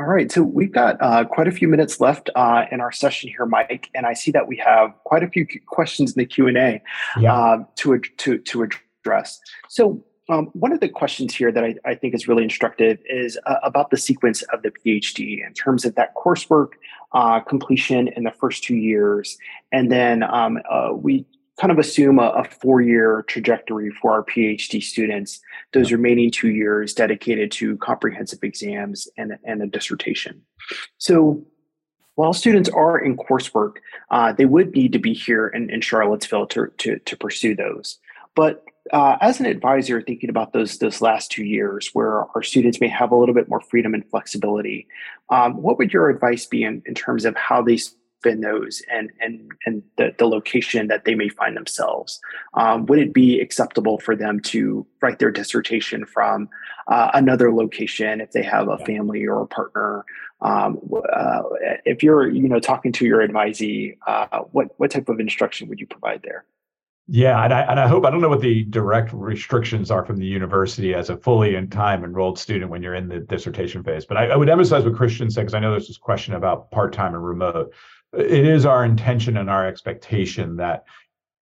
[0.00, 0.30] All right.
[0.30, 3.90] So we've got uh, quite a few minutes left uh, in our session here mike
[3.94, 6.82] and i see that we have quite a few questions in the q&a
[7.18, 7.34] yeah.
[7.34, 9.40] uh, to, to, to address.
[9.68, 13.38] So um, one of the questions here that I, I think is really instructive is
[13.46, 16.72] uh, about the sequence of the PhD in terms of that coursework
[17.12, 19.38] uh, completion in the first two years.
[19.72, 21.24] And then um, uh, we
[21.60, 25.40] kind of assume a, a four year trajectory for our PhD students,
[25.72, 30.42] those remaining two years dedicated to comprehensive exams and, and a dissertation.
[30.98, 31.44] So,
[32.14, 33.76] while students are in coursework,
[34.10, 37.98] uh, they would need to be here in, in Charlottesville to, to, to pursue those.
[38.34, 42.80] But uh, as an advisor, thinking about those those last two years, where our students
[42.80, 44.88] may have a little bit more freedom and flexibility,
[45.30, 47.78] um, what would your advice be in, in terms of how they
[48.22, 52.20] those and and and the, the location that they may find themselves?
[52.54, 56.48] Um, would it be acceptable for them to write their dissertation from
[56.88, 60.04] uh, another location if they have a family or a partner?
[60.40, 60.78] Um,
[61.12, 61.42] uh,
[61.84, 65.80] if you're you know talking to your advisee, uh, what what type of instruction would
[65.80, 66.44] you provide there?
[67.10, 70.18] Yeah, and I, and I hope I don't know what the direct restrictions are from
[70.18, 74.04] the university as a fully in time enrolled student when you're in the dissertation phase.
[74.04, 76.70] But I, I would emphasize what Christian said because I know there's this question about
[76.70, 77.72] part time and remote.
[78.12, 80.84] It is our intention and our expectation that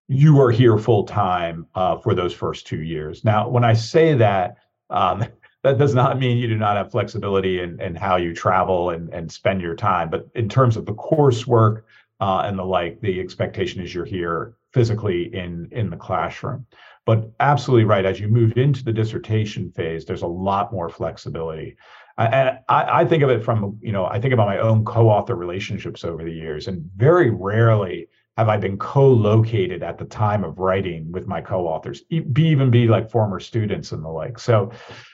[0.08, 3.24] you are here full time uh, for those first two years.
[3.24, 4.56] Now, when I say that,
[4.90, 5.24] um,
[5.62, 9.12] that does not mean you do not have flexibility in, in how you travel and,
[9.12, 10.10] and spend your time.
[10.10, 11.82] But in terms of the coursework
[12.20, 16.66] uh, and the like, the expectation is you're here physically in in the classroom.
[17.04, 18.04] But absolutely right.
[18.04, 21.76] As you move into the dissertation phase, there's a lot more flexibility.
[22.18, 25.34] And I, I think of it from, you know, I think about my own co-author
[25.34, 30.58] relationships over the years, and very rarely have I been co-located at the time of
[30.58, 34.38] writing with my co-authors, be even be like former students and the like.
[34.38, 34.72] So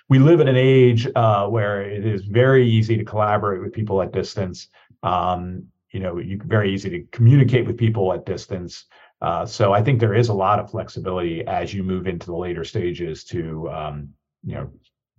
[0.09, 4.03] we live in an age uh, where it is very easy to collaborate with people
[4.03, 4.69] at distance.
[5.03, 8.87] Um, you know, you very easy to communicate with people at distance.
[9.21, 12.37] Uh, so I think there is a lot of flexibility as you move into the
[12.37, 14.09] later stages to um,
[14.45, 14.71] you know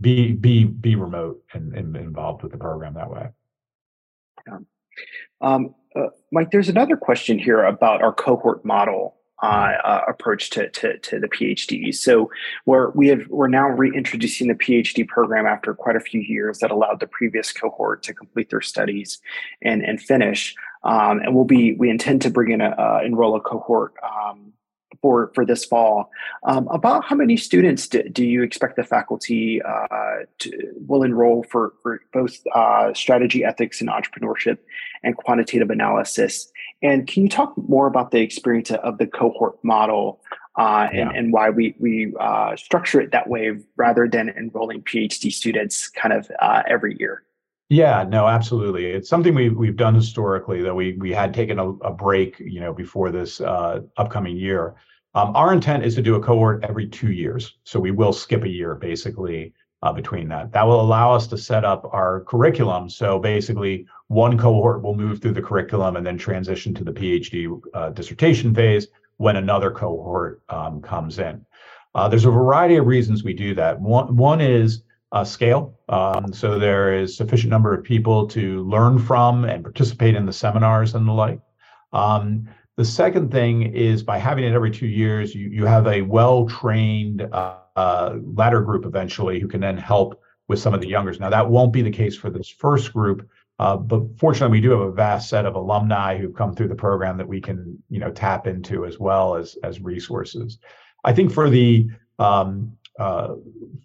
[0.03, 3.29] be be be remote and, and, involved with the program that way.
[4.45, 4.57] Yeah.
[5.41, 10.69] Um, uh, Mike, there's another question here about our cohort model uh, uh, approach to,
[10.69, 11.93] to, to the PhD.
[11.93, 12.29] So
[12.65, 16.71] we're we have we're now reintroducing the PhD program after quite a few years that
[16.71, 19.19] allowed the previous cohort to complete their studies
[19.61, 20.55] and and finish.
[20.83, 24.53] Um, and we'll be we intend to bring in a enroll a cohort um,
[25.01, 26.09] for for this fall.
[26.45, 31.43] Um, about how many students do, do you expect the faculty uh, to, will enroll
[31.43, 34.57] for for both uh, strategy, ethics, and entrepreneurship,
[35.03, 36.51] and quantitative analysis?
[36.81, 40.19] And can you talk more about the experience of the cohort model
[40.57, 41.11] uh, and, yeah.
[41.17, 46.13] and why we, we uh, structure it that way rather than enrolling PhD students kind
[46.13, 47.23] of uh, every year?
[47.74, 48.86] Yeah, no, absolutely.
[48.86, 50.61] It's something we we've done historically.
[50.61, 54.76] Though we we had taken a, a break, you know, before this uh, upcoming year.
[55.15, 58.43] Um, our intent is to do a cohort every two years, so we will skip
[58.43, 60.51] a year basically uh, between that.
[60.51, 62.91] That will allow us to set up our curriculum.
[62.91, 67.59] So basically, one cohort will move through the curriculum and then transition to the PhD
[67.74, 71.43] uh, dissertation phase when another cohort um, comes in.
[71.95, 73.82] Uh, there's a variety of reasons we do that.
[73.82, 74.84] One, one is
[75.14, 75.80] uh, scale.
[75.89, 80.34] Um, so there is sufficient number of people to learn from and participate in the
[80.34, 81.39] seminars and the like.
[81.93, 86.01] Um, the second thing is by having it every two years, you, you have a
[86.01, 91.20] well-trained uh, uh, ladder group eventually who can then help with some of the youngers.
[91.20, 94.72] Now that won't be the case for this first group, uh, but fortunately we do
[94.72, 97.99] have a vast set of alumni who've come through the program that we can you
[97.99, 100.57] know tap into as well as as resources.
[101.03, 101.88] I think for the
[102.18, 103.35] um, uh,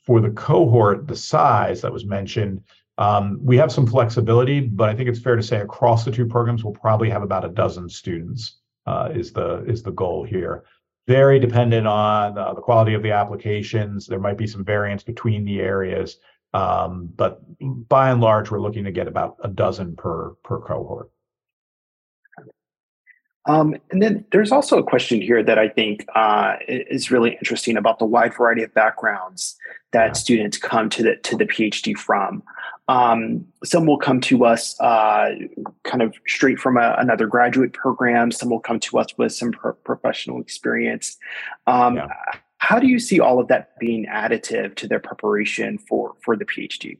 [0.04, 2.62] for the cohort, the size that was mentioned,
[2.98, 6.26] um, we have some flexibility, but I think it's fair to say across the two
[6.26, 10.64] programs we'll probably have about a dozen students uh, is the is the goal here
[11.08, 14.06] very dependent on uh, the quality of the applications.
[14.06, 16.18] There might be some variance between the areas,
[16.52, 17.40] um, but
[17.88, 21.10] by and large, we're looking to get about a dozen per per cohort.
[23.46, 27.76] Um, and then there's also a question here that I think uh, is really interesting
[27.76, 29.56] about the wide variety of backgrounds
[29.92, 32.42] that students come to the to the PhD from.
[32.88, 35.30] Um, some will come to us uh,
[35.84, 38.30] kind of straight from a, another graduate program.
[38.30, 41.16] Some will come to us with some pro- professional experience.
[41.66, 42.08] Um, yeah.
[42.58, 46.44] How do you see all of that being additive to their preparation for for the
[46.44, 46.98] PhD?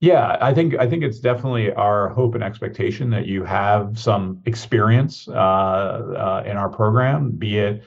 [0.00, 4.40] Yeah, I think I think it's definitely our hope and expectation that you have some
[4.46, 7.84] experience uh, uh, in our program, be it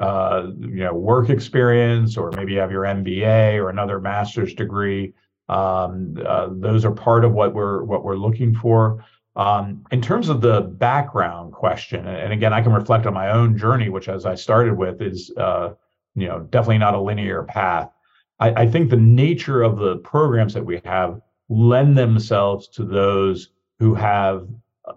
[0.00, 5.14] uh, you know work experience or maybe you have your MBA or another master's degree.
[5.48, 9.04] Um, uh, those are part of what we're what we're looking for.
[9.36, 13.56] Um, in terms of the background question, and again, I can reflect on my own
[13.56, 15.70] journey, which as I started with is uh,
[16.14, 17.90] you know definitely not a linear path.
[18.38, 23.50] I, I think the nature of the programs that we have lend themselves to those
[23.78, 24.48] who have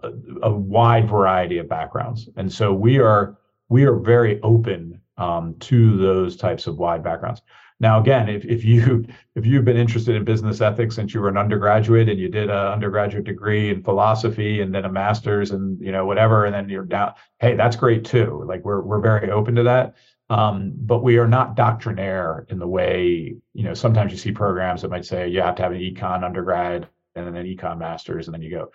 [0.02, 0.10] a,
[0.42, 3.38] a wide variety of backgrounds, and so we are
[3.68, 7.42] we are very open um, to those types of wide backgrounds.
[7.80, 11.28] Now, again, if, if you if you've been interested in business ethics since you were
[11.28, 15.80] an undergraduate and you did an undergraduate degree in philosophy and then a master's and
[15.80, 18.42] you know whatever, and then you're down, hey, that's great too.
[18.46, 19.94] Like we're we're very open to that.
[20.30, 24.82] Um, but we are not doctrinaire in the way you know sometimes you see programs
[24.82, 28.28] that might say you have to have an econ undergrad and then an econ master's
[28.28, 28.70] and then you go.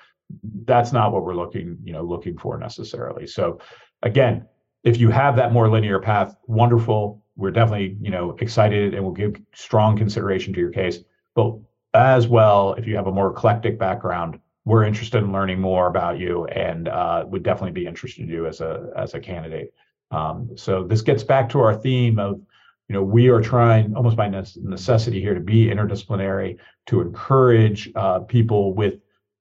[0.66, 3.28] That's not what we're looking you know looking for necessarily.
[3.28, 3.60] So
[4.02, 4.48] again
[4.84, 7.24] if you have that more linear path wonderful.
[7.36, 11.00] We're definitely you know excited and we'll give strong consideration to your case.
[11.36, 11.58] But
[11.94, 16.18] as well if you have a more eclectic background we're interested in learning more about
[16.18, 19.74] you and uh, would definitely be interested in you as a as a candidate
[20.14, 22.40] um, so this gets back to our theme of
[22.88, 26.58] you know we are trying almost by necessity here to be interdisciplinary
[26.88, 28.96] to encourage uh, people with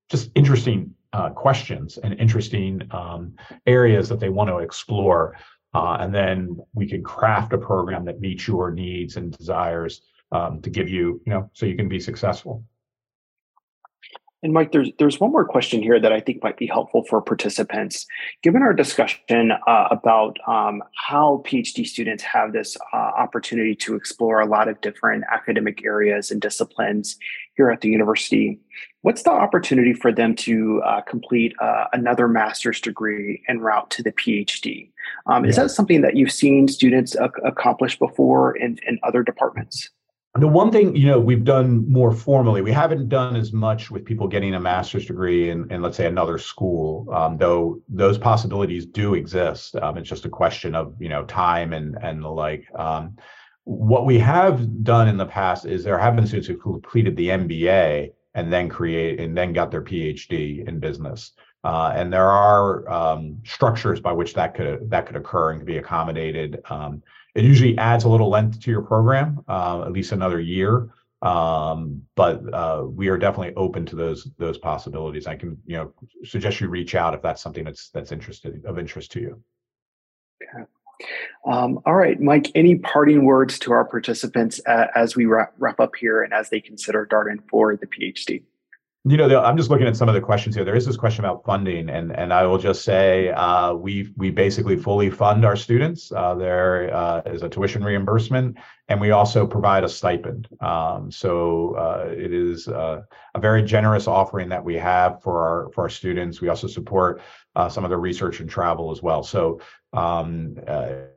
[0.08, 3.34] just interesting uh, questions and interesting um,
[3.66, 5.36] areas that they want to explore.
[5.74, 10.02] Uh, and then we can craft a program that meets your needs and desires
[10.32, 12.64] um, to give you, you know, so you can be successful.
[14.42, 17.22] And Mike, there's there's one more question here that I think might be helpful for
[17.22, 18.06] participants.
[18.42, 24.40] Given our discussion uh, about um, how PhD students have this uh, opportunity to explore
[24.40, 27.16] a lot of different academic areas and disciplines
[27.54, 28.58] here at the university,
[29.02, 34.02] what's the opportunity for them to uh, complete uh, another master's degree en route to
[34.02, 34.90] the PhD?
[35.26, 35.50] Um, yeah.
[35.50, 37.14] Is that something that you've seen students
[37.44, 39.90] accomplish before in, in other departments?
[40.38, 44.06] The one thing you know we've done more formally, we haven't done as much with
[44.06, 48.86] people getting a master's degree in, in let's say another school, um, though those possibilities
[48.86, 49.76] do exist.
[49.76, 52.64] Um, it's just a question of you know time and and the like.
[52.74, 53.16] Um,
[53.64, 57.28] what we have done in the past is there have been students who completed the
[57.28, 61.32] MBA and then create and then got their PhD in business.
[61.62, 65.66] Uh, and there are um, structures by which that could that could occur and can
[65.66, 66.58] be accommodated.
[67.34, 70.90] It usually adds a little length to your program, uh, at least another year.
[71.22, 75.26] Um, but uh, we are definitely open to those those possibilities.
[75.26, 75.92] I can you know
[76.24, 79.42] suggest you reach out if that's something that's that's interested of interest to you.
[80.42, 80.64] Okay.
[81.46, 82.50] Um, all right, Mike.
[82.54, 86.50] Any parting words to our participants uh, as we wrap, wrap up here and as
[86.50, 88.42] they consider Darden for the PhD?
[89.04, 90.64] You know, I'm just looking at some of the questions here.
[90.64, 94.30] There is this question about funding, and and I will just say uh, we we
[94.30, 96.12] basically fully fund our students.
[96.12, 100.46] Uh, there uh, is a tuition reimbursement, and we also provide a stipend.
[100.60, 103.02] Um, so uh, it is uh,
[103.34, 106.40] a very generous offering that we have for our for our students.
[106.40, 107.22] We also support
[107.56, 109.24] uh, some of the research and travel as well.
[109.24, 109.60] So
[109.94, 110.54] um,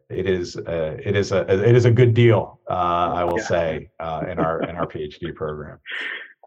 [0.09, 2.59] it is it is a it is a good deal.
[2.67, 3.45] I will yeah.
[3.45, 5.77] say in our in our PhD program.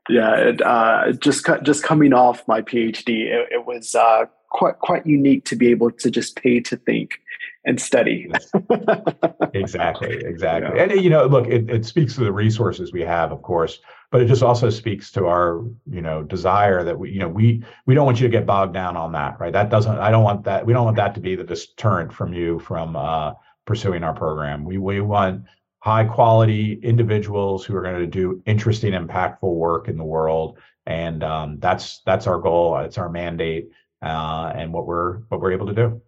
[0.09, 5.07] Yeah, it, uh, just just coming off my PhD, it, it was uh, quite quite
[5.07, 7.21] unique to be able to just pay to think
[7.65, 8.31] and study.
[9.53, 10.77] exactly, exactly.
[10.77, 10.83] Yeah.
[10.83, 13.81] And you know, look, it, it speaks to the resources we have, of course,
[14.11, 17.63] but it just also speaks to our, you know, desire that we, you know, we
[17.87, 19.53] we don't want you to get bogged down on that, right?
[19.53, 19.99] That doesn't.
[19.99, 20.65] I don't want that.
[20.65, 23.33] We don't want that to be the deterrent from you from uh,
[23.67, 24.65] pursuing our program.
[24.65, 25.45] We we want
[25.89, 31.25] high quality individuals who are going to do interesting, impactful work in the world, and
[31.25, 32.77] um, that's that's our goal.
[32.81, 33.71] It's our mandate,
[34.03, 36.03] uh, and what we're what we're able to do.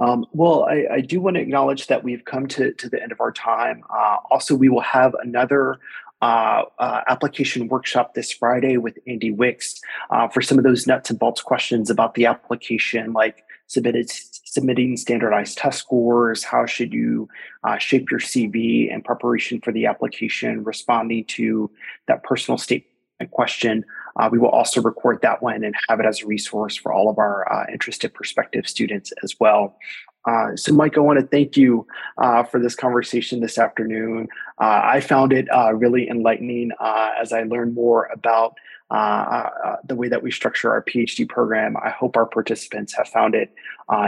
[0.00, 3.10] Um, well, I, I, do want to acknowledge that we've come to, to the end
[3.10, 3.82] of our time.
[3.90, 5.80] Uh, also, we will have another
[6.22, 9.80] uh, uh, application workshop this Friday with Andy Wicks
[10.10, 14.08] uh, for some of those nuts and bolts questions about the application, like submitted,
[14.52, 16.44] submitting standardized test scores?
[16.44, 17.28] How should you
[17.64, 21.70] uh, shape your CV in preparation for the application, responding to
[22.06, 22.86] that personal statement
[23.30, 23.84] question?
[24.16, 27.08] Uh, we will also record that one and have it as a resource for all
[27.08, 29.76] of our uh, interested prospective students as well.
[30.24, 31.86] Uh, so, Mike, I want to thank you
[32.18, 34.28] uh, for this conversation this afternoon.
[34.60, 38.54] Uh, I found it uh, really enlightening uh, as I learned more about
[38.90, 41.76] uh, the way that we structure our PhD program.
[41.76, 43.52] I hope our participants have found it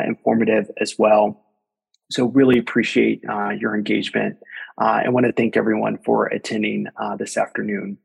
[0.06, 1.44] informative as well.
[2.10, 3.22] So, really appreciate
[3.58, 4.38] your engagement.
[4.78, 6.86] I want to thank everyone for attending
[7.18, 7.98] this afternoon.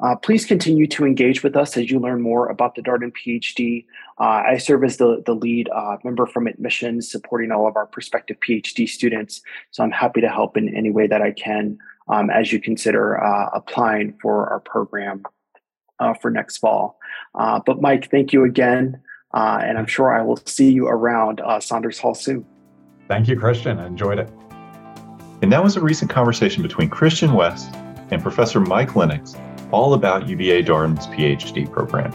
[0.00, 3.84] Uh, please continue to engage with us as you learn more about the Darden PhD.
[4.20, 7.86] Uh, I serve as the, the lead uh, member from admissions, supporting all of our
[7.86, 9.40] prospective PhD students.
[9.72, 13.22] So I'm happy to help in any way that I can um, as you consider
[13.22, 15.24] uh, applying for our program
[16.00, 16.98] uh, for next fall.
[17.34, 19.00] Uh, but Mike, thank you again.
[19.32, 22.44] and I'm sure I will see you around Saunders Hall soon.
[23.08, 23.78] Thank you, Christian.
[23.78, 24.28] I enjoyed it.
[25.40, 27.74] And that was a recent conversation between Christian West
[28.10, 29.36] and Professor Mike Lenox
[29.70, 32.12] all about UVA Darden's PhD program.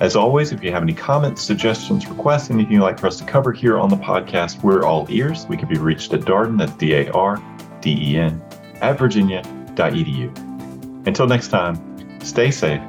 [0.00, 3.24] As always, if you have any comments, suggestions, requests, anything you'd like for us to
[3.24, 5.46] cover here on the podcast, we're all ears.
[5.46, 7.42] We can be reached at darden at D-A-R,
[7.80, 8.42] D-E-N,
[8.80, 11.06] at virginia.edu.
[11.06, 11.91] Until next time,
[12.22, 12.82] stay safe,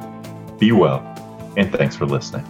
[0.59, 0.99] be well,
[1.57, 2.45] and thanks for listening.